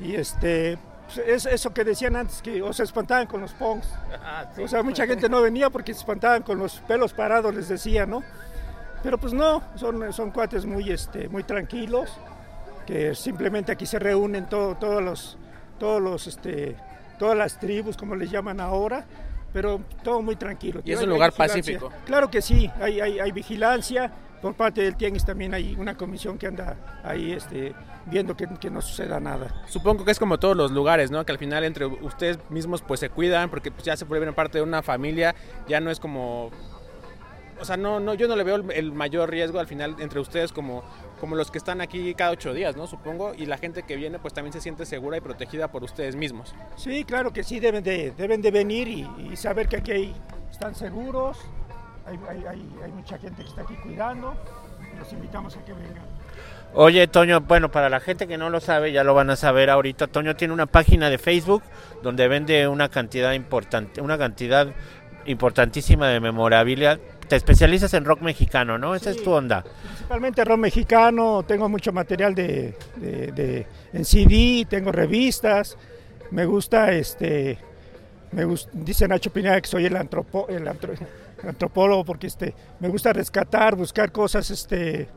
y 0.00 0.14
este, 0.14 0.78
pues 1.06 1.18
es 1.26 1.46
eso 1.46 1.74
que 1.74 1.84
decían 1.84 2.16
antes, 2.16 2.40
que 2.40 2.62
o 2.62 2.72
se 2.72 2.84
espantaban 2.84 3.26
con 3.26 3.40
los 3.40 3.52
pongs. 3.52 3.86
Ah, 4.22 4.50
sí. 4.54 4.62
O 4.62 4.68
sea, 4.68 4.82
mucha 4.82 5.06
gente 5.06 5.28
no 5.28 5.42
venía 5.42 5.70
porque 5.70 5.92
se 5.92 6.00
espantaban 6.00 6.42
con 6.42 6.58
los 6.58 6.80
pelos 6.80 7.12
parados, 7.12 7.54
les 7.54 7.68
decía, 7.68 8.06
¿no? 8.06 8.22
Pero 9.02 9.18
pues 9.18 9.32
no, 9.32 9.62
son, 9.76 10.12
son 10.12 10.30
cuates 10.30 10.64
muy, 10.66 10.90
este, 10.90 11.28
muy 11.28 11.42
tranquilos, 11.42 12.10
que 12.86 13.14
simplemente 13.14 13.72
aquí 13.72 13.86
se 13.86 13.98
reúnen 13.98 14.48
todo, 14.48 14.74
todos 14.76 15.02
los, 15.02 15.38
todos 15.78 16.00
los, 16.00 16.26
este, 16.26 16.76
todas 17.18 17.36
las 17.36 17.58
tribus, 17.58 17.96
como 17.96 18.14
les 18.14 18.30
llaman 18.30 18.60
ahora, 18.60 19.04
pero 19.52 19.80
todo 20.02 20.22
muy 20.22 20.36
tranquilo. 20.36 20.80
Y 20.84 20.92
es 20.92 21.02
un 21.02 21.08
lugar 21.08 21.32
pacífico. 21.32 21.90
Claro 22.04 22.30
que 22.30 22.42
sí, 22.42 22.70
hay, 22.80 23.00
hay, 23.00 23.18
hay 23.20 23.32
vigilancia, 23.32 24.12
por 24.40 24.54
parte 24.54 24.82
del 24.82 24.96
Tianguis 24.96 25.24
también 25.24 25.54
hay 25.54 25.76
una 25.78 25.96
comisión 25.96 26.38
que 26.38 26.46
anda 26.46 26.76
ahí 27.04 27.32
este, 27.32 27.74
viendo 28.06 28.36
que, 28.36 28.48
que, 28.58 28.70
no 28.70 28.80
suceda 28.80 29.20
nada. 29.20 29.62
Supongo 29.66 30.04
que 30.04 30.10
es 30.10 30.18
como 30.18 30.38
todos 30.38 30.56
los 30.56 30.70
lugares, 30.70 31.10
¿no? 31.10 31.24
Que 31.24 31.32
al 31.32 31.38
final 31.38 31.64
entre 31.64 31.86
ustedes 31.86 32.38
mismos 32.50 32.82
pues 32.82 33.00
se 33.00 33.10
cuidan 33.10 33.50
porque 33.50 33.70
pues, 33.70 33.84
ya 33.84 33.96
se 33.96 34.04
vuelven 34.04 34.34
parte 34.34 34.58
de 34.58 34.62
una 34.62 34.82
familia, 34.82 35.34
ya 35.68 35.80
no 35.80 35.90
es 35.90 36.00
como... 36.00 36.50
O 37.60 37.64
sea, 37.66 37.76
no, 37.76 38.00
no, 38.00 38.14
yo 38.14 38.26
no 38.26 38.36
le 38.36 38.44
veo 38.44 38.56
el, 38.56 38.92
mayor 38.92 39.28
riesgo 39.28 39.60
al 39.60 39.66
final 39.66 39.96
entre 39.98 40.18
ustedes 40.18 40.50
como, 40.50 40.82
como 41.20 41.36
los 41.36 41.50
que 41.50 41.58
están 41.58 41.82
aquí 41.82 42.14
cada 42.14 42.30
ocho 42.30 42.54
días, 42.54 42.74
¿no? 42.74 42.86
Supongo, 42.86 43.34
y 43.36 43.44
la 43.44 43.58
gente 43.58 43.82
que 43.82 43.96
viene 43.96 44.18
pues 44.18 44.32
también 44.32 44.54
se 44.54 44.62
siente 44.62 44.86
segura 44.86 45.18
y 45.18 45.20
protegida 45.20 45.68
por 45.68 45.84
ustedes 45.84 46.16
mismos. 46.16 46.54
Sí, 46.76 47.04
claro 47.04 47.34
que 47.34 47.42
sí, 47.42 47.60
deben 47.60 47.84
de, 47.84 48.12
deben 48.12 48.40
de 48.40 48.50
venir 48.50 48.88
y, 48.88 49.06
y 49.30 49.36
saber 49.36 49.68
que 49.68 49.76
aquí 49.76 50.14
están 50.50 50.74
seguros, 50.74 51.36
hay, 52.10 52.18
hay, 52.28 52.44
hay, 52.46 52.70
hay, 52.84 52.92
mucha 52.92 53.18
gente 53.18 53.42
que 53.42 53.48
está 53.48 53.62
aquí 53.62 53.74
cuidando. 53.76 54.34
Los 54.98 55.12
invitamos 55.12 55.56
a 55.56 55.64
que 55.64 55.72
vengan. 55.72 56.04
Oye, 56.74 57.06
Toño, 57.08 57.40
bueno, 57.40 57.70
para 57.70 57.88
la 57.88 58.00
gente 58.00 58.28
que 58.28 58.38
no 58.38 58.50
lo 58.50 58.60
sabe, 58.60 58.92
ya 58.92 59.02
lo 59.02 59.14
van 59.14 59.30
a 59.30 59.36
saber 59.36 59.70
ahorita. 59.70 60.06
Toño 60.06 60.36
tiene 60.36 60.54
una 60.54 60.66
página 60.66 61.10
de 61.10 61.18
Facebook 61.18 61.62
donde 62.02 62.28
vende 62.28 62.68
una 62.68 62.88
cantidad 62.88 63.32
importante, 63.32 64.00
una 64.00 64.18
cantidad 64.18 64.68
importantísima 65.26 66.08
de 66.08 66.20
memorabilia. 66.20 66.98
Te 67.28 67.36
especializas 67.36 67.94
en 67.94 68.04
rock 68.04 68.22
mexicano, 68.22 68.78
¿no? 68.78 68.94
Esa 68.94 69.12
sí, 69.12 69.18
es 69.18 69.24
tu 69.24 69.30
onda. 69.30 69.64
Principalmente 69.82 70.44
rock 70.44 70.58
mexicano, 70.58 71.44
tengo 71.46 71.68
mucho 71.68 71.92
material 71.92 72.34
de, 72.34 72.76
de, 72.96 73.32
de, 73.32 73.66
en 73.92 74.04
CD, 74.04 74.66
tengo 74.68 74.90
revistas, 74.90 75.76
me 76.30 76.44
gusta 76.44 76.92
este 76.92 77.58
me 78.32 78.44
gusta, 78.44 78.70
dice 78.72 79.08
Nacho 79.08 79.32
Pineda 79.32 79.60
que 79.60 79.68
soy 79.68 79.86
el, 79.86 79.96
antropo, 79.96 80.46
el, 80.48 80.66
antro, 80.68 80.92
antropólogo 81.46 82.04
porque 82.04 82.26
este, 82.26 82.54
me 82.78 82.88
gusta 82.88 83.12
rescatar, 83.12 83.76
buscar 83.76 84.12
cosas 84.12 84.50
este, 84.50 85.08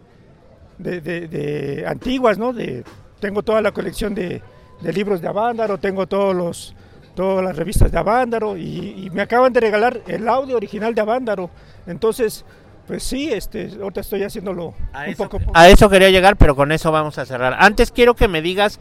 de, 0.78 1.02
de, 1.02 1.28
de 1.28 1.86
antiguas, 1.88 2.38
¿no? 2.38 2.54
De, 2.54 2.84
tengo 3.20 3.44
toda 3.44 3.62
la 3.62 3.72
colección 3.72 4.14
de, 4.14 4.42
de, 4.82 4.94
libros 4.94 5.22
de 5.22 5.28
Avándaro, 5.28 5.78
tengo 5.78 6.08
todos 6.08 6.36
los, 6.36 6.76
todas 7.16 7.44
las 7.44 7.56
revistas 7.56 7.92
de 7.92 7.98
Avándaro 7.98 8.58
y, 8.58 9.06
y, 9.06 9.10
me 9.12 9.22
acaban 9.22 9.54
de 9.54 9.60
regalar 9.60 10.02
el 10.08 10.28
audio 10.28 10.58
original 10.58 10.94
de 10.94 11.02
Avándaro. 11.02 11.50
Entonces, 11.88 12.46
pues 12.88 13.04
sí, 13.04 13.32
este, 13.32 13.70
ahorita 13.82 14.02
estoy 14.02 14.24
haciéndolo 14.24 14.74
a 14.92 15.04
un 15.04 15.10
eso, 15.10 15.24
poco. 15.24 15.40
A 15.54 15.70
eso 15.70 15.90
quería 15.90 16.10
llegar, 16.10 16.36
pero 16.36 16.56
con 16.56 16.72
eso 16.72 16.92
vamos 16.92 17.18
a 17.18 17.26
cerrar. 17.26 17.56
Antes 17.60 17.92
quiero 17.92 18.14
que 18.16 18.28
me 18.28 18.42
digas, 18.42 18.80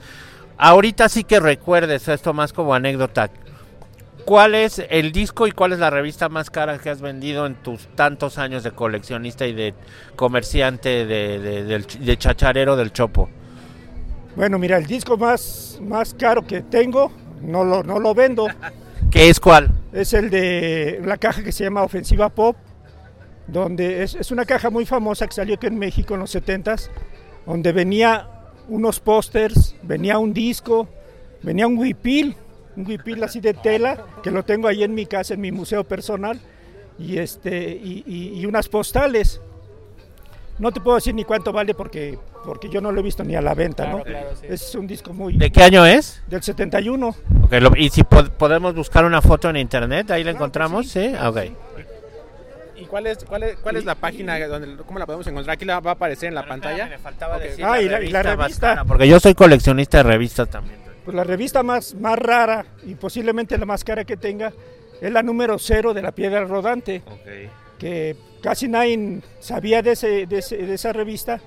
ahorita 0.58 1.08
sí 1.08 1.24
que 1.24 1.38
recuerdes 1.38 2.08
esto 2.08 2.32
más 2.32 2.52
como 2.52 2.74
anécdota. 2.74 3.30
¿Cuál 4.24 4.54
es 4.54 4.80
el 4.90 5.12
disco 5.12 5.46
y 5.46 5.52
cuál 5.52 5.72
es 5.72 5.78
la 5.78 5.90
revista 5.90 6.28
más 6.28 6.50
cara 6.50 6.78
que 6.78 6.90
has 6.90 7.00
vendido 7.00 7.46
en 7.46 7.54
tus 7.56 7.88
tantos 7.94 8.38
años 8.38 8.62
de 8.62 8.70
coleccionista 8.70 9.46
y 9.46 9.52
de 9.52 9.74
comerciante 10.16 11.06
de, 11.06 11.38
de, 11.38 11.64
de, 11.64 11.78
de 11.78 12.16
chacharero 12.16 12.76
del 12.76 12.92
Chopo? 12.92 13.28
Bueno, 14.36 14.58
mira, 14.58 14.78
el 14.78 14.86
disco 14.86 15.16
más, 15.16 15.78
más 15.82 16.14
caro 16.14 16.46
que 16.46 16.62
tengo, 16.62 17.12
no 17.42 17.64
lo, 17.64 17.82
no 17.82 17.98
lo 17.98 18.14
vendo. 18.14 18.46
¿Qué 19.10 19.28
es 19.28 19.40
cuál? 19.40 19.70
Es 19.92 20.12
el 20.14 20.30
de 20.30 21.00
la 21.04 21.18
caja 21.18 21.42
que 21.42 21.52
se 21.52 21.64
llama 21.64 21.82
Ofensiva 21.82 22.30
Pop, 22.30 22.56
donde 23.46 24.02
es, 24.02 24.14
es 24.14 24.30
una 24.30 24.44
caja 24.44 24.70
muy 24.70 24.86
famosa 24.86 25.26
que 25.26 25.34
salió 25.34 25.56
aquí 25.56 25.66
en 25.66 25.78
México 25.78 26.14
en 26.14 26.20
los 26.20 26.34
70s, 26.34 26.88
donde 27.44 27.72
venía 27.72 28.28
unos 28.68 29.00
pósters, 29.00 29.74
venía 29.82 30.18
un 30.18 30.32
disco, 30.32 30.88
venía 31.42 31.66
un 31.66 31.76
huipil, 31.76 32.36
un 32.76 32.86
huipil 32.86 33.22
así 33.24 33.40
de 33.40 33.54
tela, 33.54 34.04
que 34.22 34.30
lo 34.30 34.44
tengo 34.44 34.68
ahí 34.68 34.82
en 34.82 34.94
mi 34.94 35.06
casa, 35.06 35.34
en 35.34 35.40
mi 35.40 35.52
museo 35.52 35.84
personal, 35.84 36.40
y, 36.98 37.18
este, 37.18 37.68
y, 37.70 38.02
y, 38.06 38.40
y 38.40 38.46
unas 38.46 38.68
postales. 38.68 39.40
No 40.58 40.70
te 40.70 40.80
puedo 40.80 40.96
decir 40.96 41.14
ni 41.14 41.24
cuánto 41.24 41.52
vale 41.52 41.74
porque, 41.74 42.18
porque 42.44 42.68
yo 42.68 42.80
no 42.80 42.92
lo 42.92 43.00
he 43.00 43.02
visto 43.02 43.24
ni 43.24 43.34
a 43.34 43.40
la 43.40 43.54
venta, 43.54 43.84
Claro, 43.84 43.98
¿no? 43.98 44.04
claro, 44.04 44.28
sí. 44.38 44.46
Es 44.48 44.74
un 44.74 44.86
disco 44.86 45.12
muy... 45.12 45.36
¿De 45.36 45.50
qué 45.50 45.62
año 45.62 45.84
es? 45.86 46.22
Del 46.28 46.42
71. 46.42 47.14
Okay, 47.46 47.60
lo- 47.60 47.72
¿Y 47.76 47.88
si 47.88 48.04
po- 48.04 48.24
podemos 48.38 48.74
buscar 48.74 49.04
una 49.04 49.20
foto 49.22 49.48
en 49.50 49.56
internet? 49.56 50.10
¿Ahí 50.10 50.22
la 50.22 50.30
encontramos? 50.32 50.88
Sí, 50.88 51.12
ok. 51.20 51.38
¿Y 52.76 52.84
cuál 52.84 53.06
es, 53.06 53.24
cuál 53.24 53.42
es, 53.44 53.56
cuál 53.56 53.76
es 53.76 53.84
la 53.84 53.94
página 53.94 54.38
donde 54.46 54.76
cómo 54.84 54.98
la 54.98 55.06
podemos 55.06 55.26
encontrar? 55.26 55.54
Aquí 55.54 55.64
la 55.64 55.80
va 55.80 55.92
a 55.92 55.94
aparecer 55.94 56.28
en 56.28 56.34
la 56.34 56.46
pantalla. 56.46 56.86
Me 56.86 56.98
faltaba 56.98 57.36
Ok. 57.36 57.42
decir 57.42 57.64
Ah, 57.64 57.80
y 57.80 57.88
la- 57.88 58.02
y 58.02 58.08
la 58.10 58.22
revista. 58.22 58.84
porque 58.86 59.08
yo 59.08 59.18
soy 59.20 59.34
coleccionista 59.34 59.98
de 59.98 60.02
revistas 60.04 60.48
también. 60.50 60.81
Pues 61.04 61.14
la 61.16 61.24
revista 61.24 61.62
más, 61.62 61.94
más 61.94 62.18
rara 62.18 62.64
y 62.84 62.94
posiblemente 62.94 63.58
la 63.58 63.66
más 63.66 63.82
cara 63.84 64.04
que 64.04 64.16
tenga 64.16 64.52
es 65.00 65.10
la 65.12 65.22
número 65.22 65.58
cero 65.58 65.92
de 65.94 66.02
la 66.02 66.12
piedra 66.12 66.44
rodante, 66.44 67.02
que 67.78 68.16
casi 68.42 68.68
nadie 68.68 69.20
sabía 69.40 69.82
de, 69.82 69.92
ese, 69.92 70.26
de, 70.26 70.38
ese- 70.38 70.58
de 70.58 70.74
esa 70.74 70.92
revista 70.92 71.40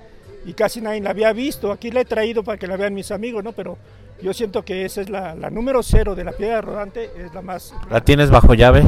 y 0.44 0.52
casi 0.52 0.80
nadie 0.82 1.00
la 1.00 1.10
había 1.10 1.32
visto. 1.32 1.72
Aquí 1.72 1.90
la 1.90 2.02
he 2.02 2.04
traído 2.04 2.42
para 2.44 2.58
que 2.58 2.66
la 2.66 2.76
vean 2.76 2.92
mis 2.92 3.10
amigos, 3.10 3.42
¿no? 3.42 3.52
Pero 3.52 3.78
yo 4.20 4.34
siento 4.34 4.62
que 4.62 4.84
esa 4.84 5.00
es 5.00 5.08
la, 5.08 5.34
la 5.34 5.48
número 5.48 5.82
cero 5.82 6.14
de 6.14 6.24
la 6.24 6.32
piedra 6.32 6.60
rodante, 6.60 7.10
es 7.16 7.32
la 7.32 7.40
más... 7.40 7.74
¿La 7.90 8.02
tienes 8.02 8.30
bajo 8.30 8.52
llave? 8.54 8.82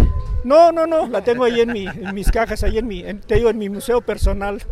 No, 0.45 0.71
no, 0.71 0.87
no, 0.87 1.07
la 1.09 1.25
tengo 1.25 1.45
ahí 1.45 1.61
en, 1.61 1.73
mi, 1.73 1.87
en 1.87 2.15
mis 2.15 2.31
cajas, 2.31 2.63
ahí 2.63 2.77
en 2.79 2.87
mi, 2.87 3.01
en- 3.01 3.21
te 3.21 3.37
digo, 3.37 3.49
en 3.49 3.57
mi 3.59 3.71
museo 3.71 4.03
personal. 4.03 4.63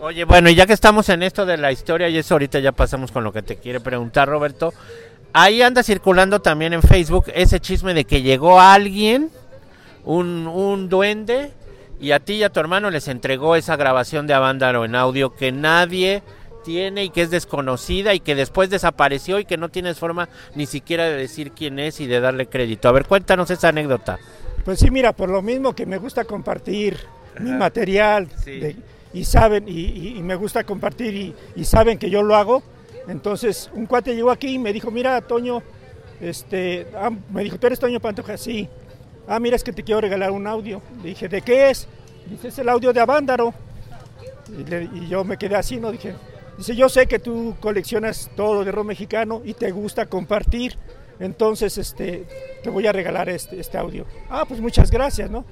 Oye, 0.00 0.24
bueno, 0.24 0.48
y 0.50 0.54
ya 0.56 0.66
que 0.66 0.72
estamos 0.72 1.08
en 1.10 1.22
esto 1.22 1.46
de 1.46 1.56
la 1.56 1.70
historia 1.70 2.08
y 2.08 2.18
eso 2.18 2.34
ahorita 2.34 2.58
ya 2.60 2.72
pasamos 2.72 3.12
con 3.12 3.22
lo 3.22 3.32
que 3.32 3.42
te 3.42 3.56
quiere 3.56 3.78
preguntar 3.80 4.28
Roberto. 4.28 4.72
Ahí 5.32 5.62
anda 5.62 5.82
circulando 5.82 6.40
también 6.40 6.72
en 6.74 6.82
Facebook 6.82 7.26
ese 7.34 7.58
chisme 7.60 7.94
de 7.94 8.04
que 8.04 8.22
llegó 8.22 8.60
alguien, 8.60 9.30
un, 10.04 10.46
un 10.46 10.88
duende, 10.88 11.52
y 12.00 12.10
a 12.12 12.20
ti 12.20 12.34
y 12.34 12.42
a 12.42 12.50
tu 12.50 12.60
hermano 12.60 12.90
les 12.90 13.08
entregó 13.08 13.56
esa 13.56 13.76
grabación 13.76 14.26
de 14.26 14.34
Avándaro 14.34 14.84
en 14.84 14.94
audio 14.94 15.34
que 15.34 15.52
nadie 15.52 16.22
tiene 16.64 17.04
y 17.04 17.10
que 17.10 17.22
es 17.22 17.30
desconocida 17.30 18.12
y 18.14 18.20
que 18.20 18.34
después 18.34 18.70
desapareció 18.70 19.38
y 19.38 19.44
que 19.44 19.56
no 19.56 19.68
tienes 19.68 19.98
forma 19.98 20.28
ni 20.54 20.66
siquiera 20.66 21.04
de 21.04 21.16
decir 21.16 21.52
quién 21.52 21.78
es 21.78 22.00
y 22.00 22.06
de 22.06 22.20
darle 22.20 22.46
crédito. 22.46 22.88
A 22.88 22.92
ver, 22.92 23.06
cuéntanos 23.06 23.50
esa 23.50 23.68
anécdota. 23.68 24.18
Pues 24.64 24.78
sí, 24.80 24.90
mira, 24.90 25.12
por 25.12 25.28
lo 25.28 25.42
mismo 25.42 25.74
que 25.74 25.86
me 25.86 25.96
gusta 25.98 26.24
compartir 26.24 26.98
mi 27.40 27.50
material 27.52 28.28
Sí. 28.44 28.58
de- 28.60 28.76
y 29.14 29.24
saben, 29.24 29.68
y, 29.68 29.72
y- 29.80 30.14
y 30.18 30.22
me 30.22 30.34
gusta 30.36 30.64
compartir 30.64 31.14
y, 31.14 31.34
y 31.56 31.64
saben 31.64 31.98
que 31.98 32.10
yo 32.10 32.22
lo 32.22 32.36
hago, 32.36 32.62
entonces 33.08 33.70
un 33.74 33.86
cuate 33.86 34.14
llegó 34.14 34.30
aquí 34.30 34.54
y 34.54 34.58
me 34.58 34.72
dijo, 34.72 34.90
mira, 34.90 35.20
Toño, 35.20 35.62
este, 36.20 36.86
ah, 36.94 37.10
me 37.32 37.42
dijo, 37.42 37.58
¿tú 37.58 37.66
eres 37.66 37.78
Toño 37.78 38.00
Pantoja? 38.00 38.36
Sí. 38.36 38.68
Ah, 39.26 39.40
mira, 39.40 39.56
es 39.56 39.64
que 39.64 39.72
te 39.72 39.82
quiero 39.82 40.00
regalar 40.00 40.30
un 40.30 40.46
audio. 40.46 40.82
Le 41.02 41.10
dije, 41.10 41.28
¿de 41.28 41.42
qué 41.42 41.70
es? 41.70 41.88
Dice, 42.26 42.48
es 42.48 42.58
el 42.58 42.68
audio 42.68 42.92
de 42.92 43.00
Avándaro. 43.00 43.54
Y, 44.48 45.08
yo 45.08 45.24
me 45.24 45.36
quedé 45.36 45.56
así, 45.56 45.78
¿no? 45.78 45.90
Dije, 45.90 46.14
dice, 46.58 46.76
yo 46.76 46.88
sé 46.88 47.06
que 47.06 47.18
tú 47.18 47.56
coleccionas 47.60 48.30
todo 48.36 48.64
de 48.64 48.72
rock 48.72 48.86
mexicano 48.86 49.42
y 49.44 49.54
te 49.54 49.70
gusta 49.70 50.06
compartir. 50.06 50.76
Entonces, 51.18 51.78
este, 51.78 52.26
te 52.62 52.70
voy 52.70 52.86
a 52.86 52.92
regalar 52.92 53.28
este, 53.28 53.60
este 53.60 53.78
audio. 53.78 54.06
Ah, 54.28 54.44
pues 54.46 54.60
muchas 54.60 54.90
gracias, 54.90 55.30
¿no? 55.30 55.44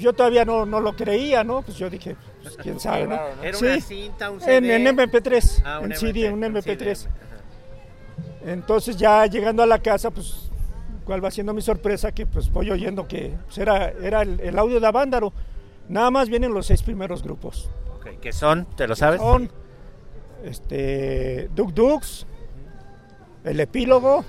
Yo 0.00 0.12
todavía 0.12 0.44
no, 0.44 0.66
no 0.66 0.80
lo 0.80 0.96
creía, 0.96 1.44
¿no? 1.44 1.62
Pues 1.62 1.76
yo 1.78 1.88
dije, 1.90 2.16
pues, 2.42 2.56
quién 2.56 2.80
sabe, 2.80 3.06
¿no? 3.06 3.18
Era 3.42 3.56
Sí, 3.56 3.64
una 3.66 3.80
cinta, 3.80 4.30
un 4.30 4.36
en, 4.42 4.64
CD. 4.64 4.74
en 4.76 4.86
MP3, 4.96 5.62
Ah, 5.64 5.80
en 5.82 5.94
CD, 5.96 6.30
MP3, 6.30 6.32
un 6.32 6.44
un 6.44 6.54
MP3. 6.54 6.94
CD. 6.96 7.10
Entonces 8.46 8.96
ya 8.96 9.26
llegando 9.26 9.62
a 9.62 9.66
la 9.66 9.78
casa, 9.80 10.10
pues, 10.10 10.50
cuál 11.04 11.24
va 11.24 11.30
siendo 11.30 11.52
mi 11.52 11.60
sorpresa, 11.62 12.12
que 12.12 12.26
pues 12.26 12.50
voy 12.50 12.70
oyendo 12.70 13.06
que 13.06 13.34
pues, 13.46 13.58
era, 13.58 13.88
era 13.90 14.22
el, 14.22 14.40
el 14.40 14.58
audio 14.58 14.80
de 14.80 14.86
Avándaro. 14.86 15.32
Nada 15.88 16.10
más 16.10 16.28
vienen 16.28 16.54
los 16.54 16.66
seis 16.66 16.82
primeros 16.82 17.22
grupos. 17.22 17.68
Ok, 17.96 18.20
¿Qué 18.20 18.32
son? 18.32 18.64
¿Te 18.76 18.86
lo 18.88 18.94
sabes? 18.96 19.20
Son 19.20 19.50
este, 20.44 21.50
Duk 21.54 21.72
Dux, 21.74 22.26
El 23.44 23.60
Epílogo, 23.60 24.24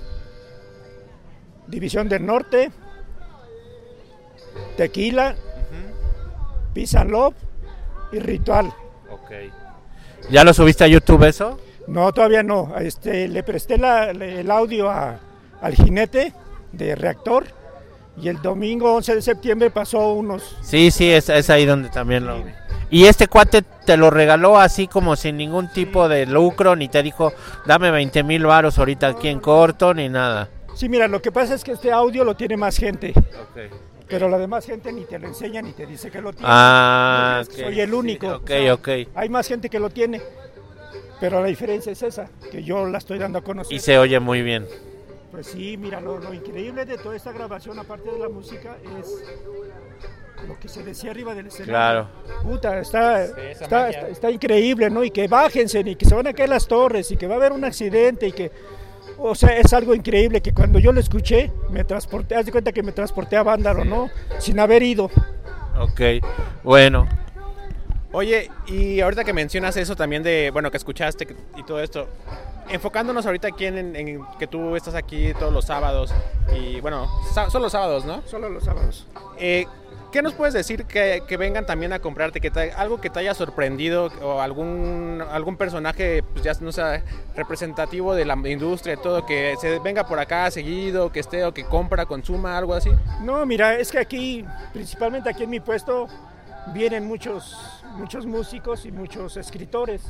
División 1.68 2.08
del 2.08 2.26
Norte, 2.26 2.70
Tequila, 4.76 5.36
Peace 6.74 6.96
and 6.98 7.10
Love 7.10 7.34
y 8.12 8.18
Ritual. 8.18 8.66
Ok. 9.10 9.30
¿Ya 10.30 10.44
lo 10.44 10.54
subiste 10.54 10.84
a 10.84 10.86
YouTube 10.88 11.24
eso? 11.24 11.58
No, 11.88 12.12
todavía 12.12 12.42
no. 12.42 12.74
Este, 12.78 13.26
le 13.28 13.42
presté 13.42 13.76
la- 13.78 14.10
el 14.10 14.50
audio 14.50 14.90
a- 14.90 15.18
al 15.60 15.74
jinete 15.74 16.32
de 16.72 16.94
reactor 16.94 17.44
y 18.16 18.28
el 18.28 18.40
domingo 18.40 18.94
11 18.94 19.16
de 19.16 19.22
septiembre 19.22 19.70
pasó 19.70 20.12
unos... 20.12 20.56
Sí, 20.62 20.90
sí, 20.90 21.10
es, 21.10 21.28
es 21.28 21.50
ahí 21.50 21.64
donde 21.64 21.88
también 21.88 22.26
lo. 22.26 22.42
Y 22.90 23.06
este 23.06 23.26
cuate 23.26 23.62
te 23.62 23.96
lo 23.96 24.10
regaló 24.10 24.58
así 24.58 24.86
como 24.86 25.16
sin 25.16 25.38
ningún 25.38 25.72
tipo 25.72 26.08
de 26.08 26.26
lucro, 26.26 26.76
ni 26.76 26.88
te 26.88 27.02
dijo, 27.02 27.32
dame 27.66 27.90
20 27.90 28.22
mil 28.22 28.44
varos 28.44 28.78
ahorita 28.78 29.08
aquí 29.08 29.28
en 29.28 29.40
corto, 29.40 29.94
ni 29.94 30.08
nada. 30.10 30.48
Sí, 30.74 30.88
mira, 30.88 31.08
lo 31.08 31.20
que 31.22 31.32
pasa 31.32 31.54
es 31.54 31.64
que 31.64 31.72
este 31.72 31.90
audio 31.90 32.22
lo 32.22 32.36
tiene 32.36 32.56
más 32.56 32.76
gente, 32.76 33.12
pero 34.12 34.28
la 34.28 34.36
demás 34.38 34.66
gente 34.66 34.92
ni 34.92 35.04
te 35.04 35.18
lo 35.18 35.26
enseña 35.26 35.62
ni 35.62 35.72
te 35.72 35.86
dice 35.86 36.10
que 36.10 36.20
lo 36.20 36.32
tiene. 36.32 36.46
Ah, 36.50 37.42
ok. 37.44 37.52
Soy 37.54 37.80
el 37.80 37.94
único. 37.94 38.28
Ok, 38.28 38.42
O 38.44 38.46
sea, 38.46 38.74
ok. 38.74 38.88
Hay 39.14 39.28
más 39.30 39.48
gente 39.48 39.70
que 39.70 39.80
lo 39.80 39.88
tiene, 39.88 40.20
pero 41.18 41.40
la 41.40 41.46
diferencia 41.46 41.90
es 41.92 42.02
esa, 42.02 42.28
que 42.50 42.62
yo 42.62 42.86
la 42.86 42.98
estoy 42.98 43.18
dando 43.18 43.38
a 43.38 43.42
conocer. 43.42 43.74
Y 43.74 43.80
se 43.80 43.98
oye 43.98 44.20
muy 44.20 44.42
bien. 44.42 44.66
Pues 45.30 45.46
sí, 45.46 45.78
mira, 45.78 45.98
lo, 46.00 46.18
lo 46.18 46.34
increíble 46.34 46.84
de 46.84 46.98
toda 46.98 47.16
esta 47.16 47.32
grabación, 47.32 47.78
aparte 47.78 48.10
de 48.10 48.18
la 48.18 48.28
música, 48.28 48.76
es 49.00 49.24
lo 50.46 50.58
que 50.60 50.68
se 50.68 50.82
decía 50.82 51.10
arriba 51.12 51.34
del 51.34 51.46
escenario. 51.46 51.72
Claro. 51.72 52.08
Puta, 52.42 52.80
está, 52.80 53.24
está, 53.24 53.88
está- 53.88 54.08
está 54.08 54.30
increíble, 54.30 54.90
¿no? 54.90 55.02
Y 55.04 55.10
que 55.10 55.28
bájense 55.28 55.80
y 55.80 55.96
que 55.96 56.04
se 56.04 56.14
van 56.14 56.26
a 56.26 56.34
caer 56.34 56.50
las 56.50 56.66
torres 56.68 57.10
y 57.12 57.16
que 57.16 57.26
va 57.26 57.34
a 57.34 57.36
haber 57.38 57.52
un 57.52 57.64
accidente 57.64 58.26
y 58.28 58.32
que... 58.32 58.50
O 59.18 59.34
sea, 59.34 59.56
es 59.56 59.72
algo 59.72 59.94
increíble 59.94 60.40
que 60.40 60.52
cuando 60.52 60.78
yo 60.78 60.92
lo 60.92 61.00
escuché, 61.00 61.50
me 61.70 61.84
transporté, 61.84 62.34
haz 62.34 62.46
de 62.46 62.52
cuenta 62.52 62.72
que 62.72 62.82
me 62.82 62.92
transporté 62.92 63.36
a 63.36 63.42
Vándaro, 63.42 63.84
¿no? 63.84 64.10
Sin 64.38 64.58
haber 64.58 64.82
ido. 64.82 65.10
Ok, 65.78 66.00
bueno. 66.64 67.08
Oye, 68.12 68.50
y 68.66 69.00
ahorita 69.00 69.24
que 69.24 69.32
mencionas 69.32 69.76
eso 69.76 69.96
también 69.96 70.22
de, 70.22 70.50
bueno, 70.52 70.70
que 70.70 70.76
escuchaste 70.76 71.26
y 71.56 71.62
todo 71.62 71.80
esto, 71.80 72.08
enfocándonos 72.68 73.24
ahorita 73.24 73.48
aquí 73.48 73.64
en, 73.64 73.78
en- 73.78 73.96
en 73.96 74.20
que 74.38 74.46
tú 74.46 74.76
estás 74.76 74.94
aquí 74.94 75.32
todos 75.38 75.52
los 75.52 75.64
sábados, 75.64 76.12
y 76.54 76.78
bueno, 76.80 77.08
son 77.50 77.62
los 77.62 77.72
sábados, 77.72 78.04
¿no? 78.04 78.22
Solo 78.26 78.50
los 78.50 78.64
sábados. 78.64 79.06
Eh, 79.38 79.66
¿Qué 80.12 80.20
nos 80.20 80.34
puedes 80.34 80.52
decir 80.52 80.84
que, 80.84 81.22
vengan 81.38 81.64
también 81.64 81.94
a 81.94 81.98
comprarte? 81.98 82.40
Que 82.42 82.50
te- 82.50 82.72
algo 82.72 83.00
que 83.00 83.08
te 83.08 83.20
haya 83.20 83.32
sorprendido 83.34 84.10
o 84.20 84.42
algún, 84.42 85.24
algún 85.30 85.56
personaje, 85.56 86.22
pues 86.22 86.44
ya 86.44 86.52
no 86.60 86.70
sea 86.70 87.02
representativo 87.34 88.14
de 88.14 88.26
la 88.26 88.34
industria 88.44 88.94
y 88.94 88.96
todo, 88.98 89.24
que 89.24 89.54
se 89.58 89.78
venga 89.78 90.06
por 90.06 90.18
acá 90.18 90.50
seguido, 90.50 91.10
que 91.10 91.20
esté 91.20 91.46
o 91.46 91.54
que 91.54 91.64
compra, 91.64 92.04
consuma, 92.04 92.58
algo 92.58 92.74
así. 92.74 92.90
No, 93.22 93.46
mira, 93.46 93.78
es 93.78 93.90
que 93.90 93.98
aquí, 93.98 94.44
principalmente 94.74 95.30
aquí 95.30 95.44
en 95.44 95.50
mi 95.50 95.60
puesto, 95.60 96.06
vienen 96.68 97.06
muchos, 97.06 97.56
muchos 97.96 98.26
músicos 98.26 98.86
y 98.86 98.92
muchos 98.92 99.36
escritores. 99.36 100.02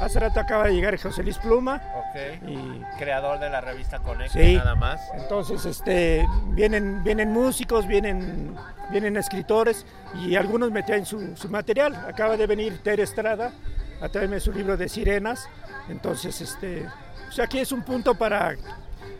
Hace 0.00 0.20
rato 0.20 0.40
acaba 0.40 0.64
de 0.66 0.74
llegar 0.74 0.98
José 1.00 1.22
Luis 1.22 1.38
Pluma 1.38 1.80
Ok. 1.96 2.48
y 2.48 2.82
Creador 2.98 3.38
de 3.38 3.48
la 3.48 3.60
revista 3.60 3.98
Conecta, 4.00 4.38
Sí. 4.38 4.56
nada 4.56 4.74
más. 4.74 5.00
entonces 5.14 5.64
este, 5.64 6.26
vienen, 6.48 7.02
vienen 7.02 7.32
músicos, 7.32 7.86
vienen, 7.86 8.54
vienen 8.90 9.16
escritores 9.16 9.86
y 10.14 10.36
algunos 10.36 10.70
me 10.70 10.82
traen 10.82 11.06
su, 11.06 11.34
su 11.36 11.48
material. 11.48 11.94
Acaba 12.08 12.36
de 12.36 12.46
venir 12.46 12.78
Tere 12.82 13.02
Estrada 13.02 13.52
a 14.00 14.08
traerme 14.08 14.38
su 14.40 14.52
libro 14.52 14.76
de 14.76 14.88
sirenas. 14.88 15.48
Entonces, 15.88 16.40
este, 16.40 16.84
pues 17.26 17.38
aquí 17.38 17.58
es 17.60 17.72
un 17.72 17.82
punto 17.82 18.14
para, 18.16 18.54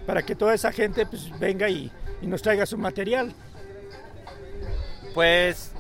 para 0.06 0.22
que 0.22 0.34
toda 0.34 0.52
esa 0.52 0.72
gente 0.72 1.06
pues, 1.06 1.30
venga 1.38 1.68
y, 1.70 1.90
y 2.20 2.26
nos 2.26 2.42
traiga 2.42 2.66
su 2.66 2.76
material. 2.76 3.32
Pues 5.14 5.72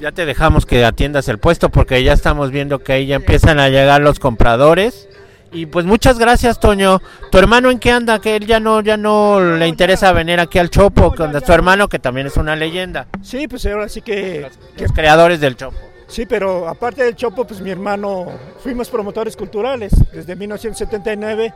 ya 0.00 0.12
te 0.12 0.26
dejamos 0.26 0.66
que 0.66 0.84
atiendas 0.84 1.28
el 1.28 1.38
puesto 1.38 1.68
porque 1.68 2.02
ya 2.02 2.12
estamos 2.12 2.50
viendo 2.50 2.80
que 2.80 2.92
ahí 2.92 3.06
ya 3.06 3.16
empiezan 3.16 3.58
a 3.58 3.68
llegar 3.68 4.00
los 4.00 4.18
compradores. 4.18 5.08
Y 5.52 5.66
pues 5.66 5.86
muchas 5.86 6.18
gracias, 6.18 6.58
Toño. 6.58 7.00
¿Tu 7.30 7.38
hermano 7.38 7.70
en 7.70 7.78
qué 7.78 7.92
anda? 7.92 8.18
Que 8.18 8.36
él 8.36 8.46
ya 8.46 8.58
no 8.58 8.80
ya 8.80 8.96
no 8.96 9.40
le 9.40 9.68
interesa 9.68 10.12
venir 10.12 10.40
aquí 10.40 10.58
al 10.58 10.68
Chopo 10.68 11.14
con 11.14 11.32
su 11.44 11.52
hermano 11.52 11.88
que 11.88 12.00
también 12.00 12.26
es 12.26 12.36
una 12.36 12.56
leyenda. 12.56 13.06
Sí, 13.22 13.46
pues 13.46 13.64
ahora 13.66 13.88
sí 13.88 14.02
que, 14.02 14.48
que 14.76 14.82
Los 14.82 14.92
creadores 14.92 15.40
del 15.40 15.56
Chopo. 15.56 15.76
Sí, 16.08 16.26
pero 16.26 16.68
aparte 16.68 17.02
del 17.04 17.16
Chopo, 17.16 17.46
pues 17.46 17.60
mi 17.60 17.70
hermano, 17.70 18.26
fuimos 18.62 18.88
promotores 18.88 19.36
culturales. 19.36 19.92
Desde 20.12 20.36
1979 20.36 21.54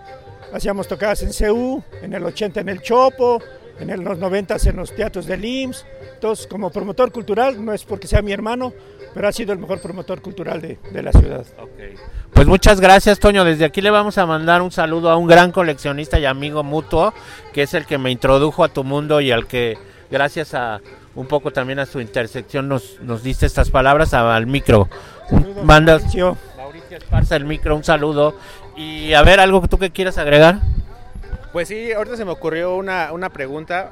hacíamos 0.53 0.88
tocadas 0.88 1.23
en 1.23 1.33
CEU, 1.33 1.83
en 2.03 2.14
el 2.14 2.25
80 2.25 2.61
en 2.61 2.69
el 2.69 2.81
Chopo, 2.81 3.43
en 3.81 4.05
los 4.05 4.19
90 4.19 4.57
en 4.64 4.77
los 4.77 4.95
teatros 4.95 5.27
del 5.27 5.45
IMSS. 5.45 5.87
Entonces, 6.14 6.47
como 6.47 6.71
promotor 6.71 7.12
cultural, 7.12 7.64
no 7.64 7.73
es 7.73 7.85
porque 7.85 8.07
sea 8.07 8.23
mi 8.23 8.33
hermano, 8.33 8.73
pero 9.14 9.29
ha 9.29 9.33
sido 9.33 9.53
el 9.53 9.59
mejor 9.59 9.81
promotor 9.81 10.21
cultural 10.21 10.61
de, 10.61 10.79
de 10.93 11.03
la 11.03 11.12
ciudad. 11.12 11.47
Pues 12.33 12.47
muchas 12.47 12.81
gracias, 12.81 13.19
Toño. 13.19 13.45
Desde 13.45 13.64
aquí 13.64 13.81
le 13.81 13.91
vamos 13.91 14.19
a 14.19 14.27
mandar 14.27 14.62
un 14.62 14.71
saludo 14.71 15.11
a 15.11 15.17
un 15.17 15.27
gran 15.27 15.53
coleccionista 15.53 16.19
y 16.19 16.25
amigo 16.25 16.62
mutuo, 16.62 17.14
que 17.53 17.62
es 17.62 17.75
el 17.75 17.87
que 17.87 17.99
me 17.99 18.11
introdujo 18.11 18.64
a 18.64 18.69
tu 18.69 18.85
mundo 18.85 19.21
y 19.21 19.31
al 19.31 19.47
que, 19.47 19.79
gracias 20.11 20.55
a 20.55 20.81
un 21.14 21.27
poco 21.27 21.51
también 21.53 21.79
a 21.79 21.87
su 21.87 22.01
intersección, 22.01 22.69
nos, 22.69 23.01
nos 23.01 23.23
diste 23.23 23.47
estas 23.47 23.71
palabras 23.71 24.14
al 24.14 24.47
micro. 24.47 24.88
Mandas, 25.64 26.03
Mauricio. 26.03 26.37
Mauricio 26.57 26.97
Esparza, 26.97 27.37
el 27.37 27.45
micro, 27.45 27.75
un 27.77 27.85
saludo. 27.85 28.37
Y 28.77 29.12
a 29.14 29.23
ver, 29.23 29.41
algo 29.41 29.61
que 29.61 29.69
tú 29.69 29.79
que 29.79 29.91
quieras 29.91 30.19
agregar. 30.19 30.61
Pues 31.59 31.66
sí, 31.66 31.90
ahorita 31.90 32.16
se 32.16 32.25
me 32.25 32.31
ocurrió 32.31 32.77
una, 32.77 33.12
una 33.12 33.31
pregunta. 33.31 33.90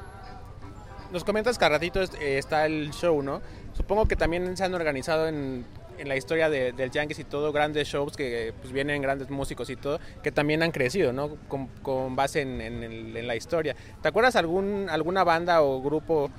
Nos 1.10 1.24
comentas 1.24 1.58
que 1.58 1.64
a 1.64 1.68
ratito 1.68 2.00
eh, 2.00 2.38
está 2.38 2.64
el 2.64 2.92
show, 2.92 3.20
¿no? 3.24 3.42
Supongo 3.72 4.06
que 4.06 4.14
también 4.14 4.56
se 4.56 4.62
han 4.62 4.72
organizado 4.72 5.26
en, 5.26 5.66
en 5.98 6.08
la 6.08 6.14
historia 6.14 6.48
de- 6.48 6.70
del 6.70 6.92
Yankees 6.92 7.18
y 7.18 7.24
todo, 7.24 7.50
grandes 7.50 7.88
shows 7.88 8.16
que 8.16 8.54
pues, 8.60 8.72
vienen 8.72 9.02
grandes 9.02 9.30
músicos 9.30 9.68
y 9.68 9.74
todo, 9.74 9.98
que 10.22 10.30
también 10.30 10.62
han 10.62 10.70
crecido, 10.70 11.12
¿no? 11.12 11.30
Con, 11.48 11.66
con 11.82 12.14
base 12.14 12.42
en, 12.42 12.60
en 12.60 12.84
en 12.84 13.26
la 13.26 13.34
historia. 13.34 13.74
¿Te 14.00 14.06
acuerdas 14.06 14.36
algún, 14.36 14.86
alguna 14.88 15.24
banda 15.24 15.60
o 15.62 15.82
grupo 15.82 16.30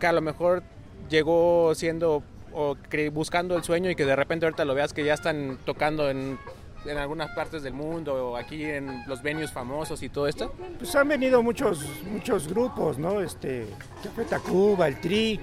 que 0.00 0.08
a 0.08 0.12
lo 0.12 0.20
mejor 0.20 0.64
llegó 1.08 1.76
siendo 1.76 2.24
o 2.52 2.76
buscando 3.12 3.54
el 3.56 3.62
sueño 3.62 3.88
y 3.88 3.94
que 3.94 4.04
de 4.04 4.16
repente 4.16 4.46
ahorita 4.46 4.64
lo 4.64 4.74
veas 4.74 4.92
que 4.92 5.04
ya 5.04 5.14
están 5.14 5.58
tocando 5.64 6.10
en, 6.10 6.40
en 6.84 6.98
algunas 6.98 7.30
partes 7.30 7.62
del 7.62 7.72
mundo 7.74 8.30
o 8.32 8.36
aquí 8.36 8.64
en 8.64 9.04
los 9.06 9.22
venues 9.22 9.50
famosos 9.52 10.02
y 10.02 10.08
todo 10.08 10.26
esto? 10.26 10.52
Pues 10.78 10.94
han 10.96 11.08
venido 11.08 11.42
muchos, 11.42 11.84
muchos 12.10 12.48
grupos, 12.48 12.98
¿no? 12.98 13.20
Este, 13.20 13.66
Café 14.02 14.24
Tacuba, 14.24 14.88
el 14.88 15.00
Tri. 15.00 15.40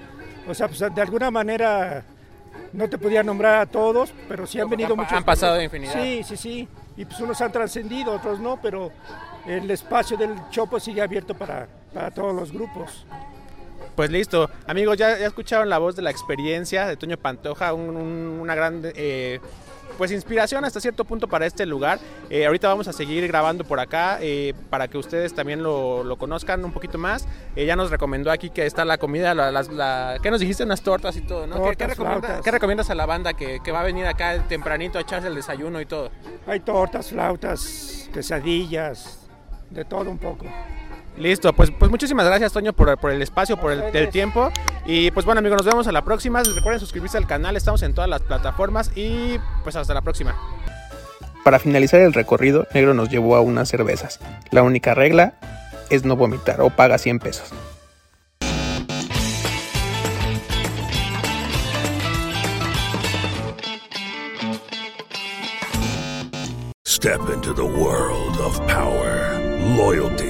O 0.48 0.54
sea, 0.54 0.68
pues 0.68 0.80
de 0.80 1.00
alguna 1.02 1.30
manera 1.30 2.04
no 2.72 2.88
te 2.88 2.98
podía 2.98 3.22
nombrar 3.22 3.60
a 3.60 3.66
todos, 3.66 4.12
pero 4.28 4.46
sí 4.46 4.58
han 4.60 4.68
venido 4.68 4.90
han 4.92 4.98
muchos. 4.98 5.12
han 5.12 5.24
pasado 5.24 5.54
grupos. 5.58 5.64
infinidad. 5.80 6.02
Sí, 6.02 6.22
sí, 6.24 6.36
sí. 6.36 6.68
Y 6.96 7.04
pues 7.04 7.20
unos 7.20 7.40
han 7.40 7.52
trascendido, 7.52 8.12
otros 8.12 8.40
no, 8.40 8.58
pero 8.60 8.90
el 9.46 9.70
espacio 9.70 10.16
del 10.16 10.34
Chopo 10.50 10.78
sigue 10.78 11.00
abierto 11.00 11.34
para, 11.34 11.66
para 11.94 12.10
todos 12.10 12.34
los 12.34 12.52
grupos. 12.52 13.06
Pues 13.96 14.10
listo, 14.10 14.48
amigos, 14.66 14.96
ya, 14.98 15.18
ya 15.18 15.26
escucharon 15.26 15.68
la 15.68 15.78
voz 15.78 15.96
de 15.96 16.02
la 16.02 16.10
experiencia 16.10 16.86
de 16.86 16.96
Toño 16.96 17.16
Pantoja, 17.16 17.72
un- 17.74 17.96
un- 17.96 18.38
una 18.40 18.54
gran 18.54 18.80
eh, 18.94 19.40
pues 19.98 20.10
inspiración 20.12 20.64
hasta 20.64 20.80
cierto 20.80 21.04
punto 21.04 21.28
para 21.28 21.46
este 21.46 21.66
lugar. 21.66 21.98
Eh, 22.30 22.46
ahorita 22.46 22.68
vamos 22.68 22.88
a 22.88 22.92
seguir 22.92 23.26
grabando 23.28 23.64
por 23.64 23.80
acá 23.80 24.18
eh, 24.20 24.54
para 24.70 24.88
que 24.88 24.98
ustedes 24.98 25.34
también 25.34 25.62
lo, 25.62 26.04
lo 26.04 26.16
conozcan 26.16 26.64
un 26.64 26.72
poquito 26.72 26.98
más. 26.98 27.26
Eh, 27.56 27.66
ya 27.66 27.76
nos 27.76 27.90
recomendó 27.90 28.30
aquí 28.30 28.50
que 28.50 28.66
está 28.66 28.84
la 28.84 28.98
comida, 28.98 29.34
la, 29.34 30.18
¿qué 30.22 30.30
nos 30.30 30.40
dijiste? 30.40 30.64
Unas 30.64 30.82
tortas 30.82 31.16
y 31.16 31.20
todo, 31.22 31.46
¿no? 31.46 31.56
¿Qué- 31.56 31.60
¿Qué, 31.70 31.76
Tortas, 31.76 31.88
recomienda- 31.98 32.20
flautas. 32.26 32.44
qué 32.44 32.50
recomiendas 32.50 32.90
a 32.90 32.94
la 32.94 33.06
banda 33.06 33.32
que, 33.34 33.60
que 33.62 33.72
va 33.72 33.80
a 33.80 33.84
venir 33.84 34.06
acá 34.06 34.42
tempranito 34.48 34.98
a 34.98 35.02
echarse 35.02 35.28
el 35.28 35.34
desayuno 35.34 35.80
y 35.80 35.86
todo? 35.86 36.10
Hay 36.46 36.60
tortas, 36.60 37.10
flautas, 37.10 38.08
quesadillas, 38.12 39.18
de 39.70 39.84
todo 39.84 40.10
un 40.10 40.18
poco. 40.18 40.46
Listo, 41.20 41.52
pues, 41.52 41.70
pues 41.70 41.90
muchísimas 41.90 42.24
gracias 42.24 42.52
Toño 42.52 42.72
por, 42.72 42.96
por 42.98 43.10
el 43.10 43.20
espacio, 43.20 43.58
por 43.58 43.72
el, 43.72 43.82
el 43.94 44.08
tiempo. 44.08 44.50
Y 44.86 45.10
pues 45.10 45.26
bueno 45.26 45.38
amigos, 45.38 45.58
nos 45.58 45.66
vemos 45.66 45.86
a 45.86 45.92
la 45.92 46.02
próxima. 46.02 46.42
Recuerden 46.42 46.80
suscribirse 46.80 47.18
al 47.18 47.26
canal, 47.26 47.56
estamos 47.56 47.82
en 47.82 47.94
todas 47.94 48.08
las 48.08 48.22
plataformas 48.22 48.90
y 48.96 49.38
pues 49.62 49.76
hasta 49.76 49.92
la 49.92 50.00
próxima. 50.00 50.34
Para 51.44 51.58
finalizar 51.58 52.00
el 52.00 52.12
recorrido, 52.14 52.66
Negro 52.74 52.94
nos 52.94 53.10
llevó 53.10 53.36
a 53.36 53.40
unas 53.40 53.68
cervezas. 53.68 54.18
La 54.50 54.62
única 54.62 54.94
regla 54.94 55.34
es 55.90 56.04
no 56.04 56.16
vomitar 56.16 56.60
o 56.60 56.70
paga 56.70 56.98
100 56.98 57.18
pesos. 57.18 57.50
Step 66.86 67.30
into 67.32 67.54
the 67.54 67.64
world 67.64 68.36
of 68.40 68.60
power, 68.66 69.40
loyalty, 69.74 70.29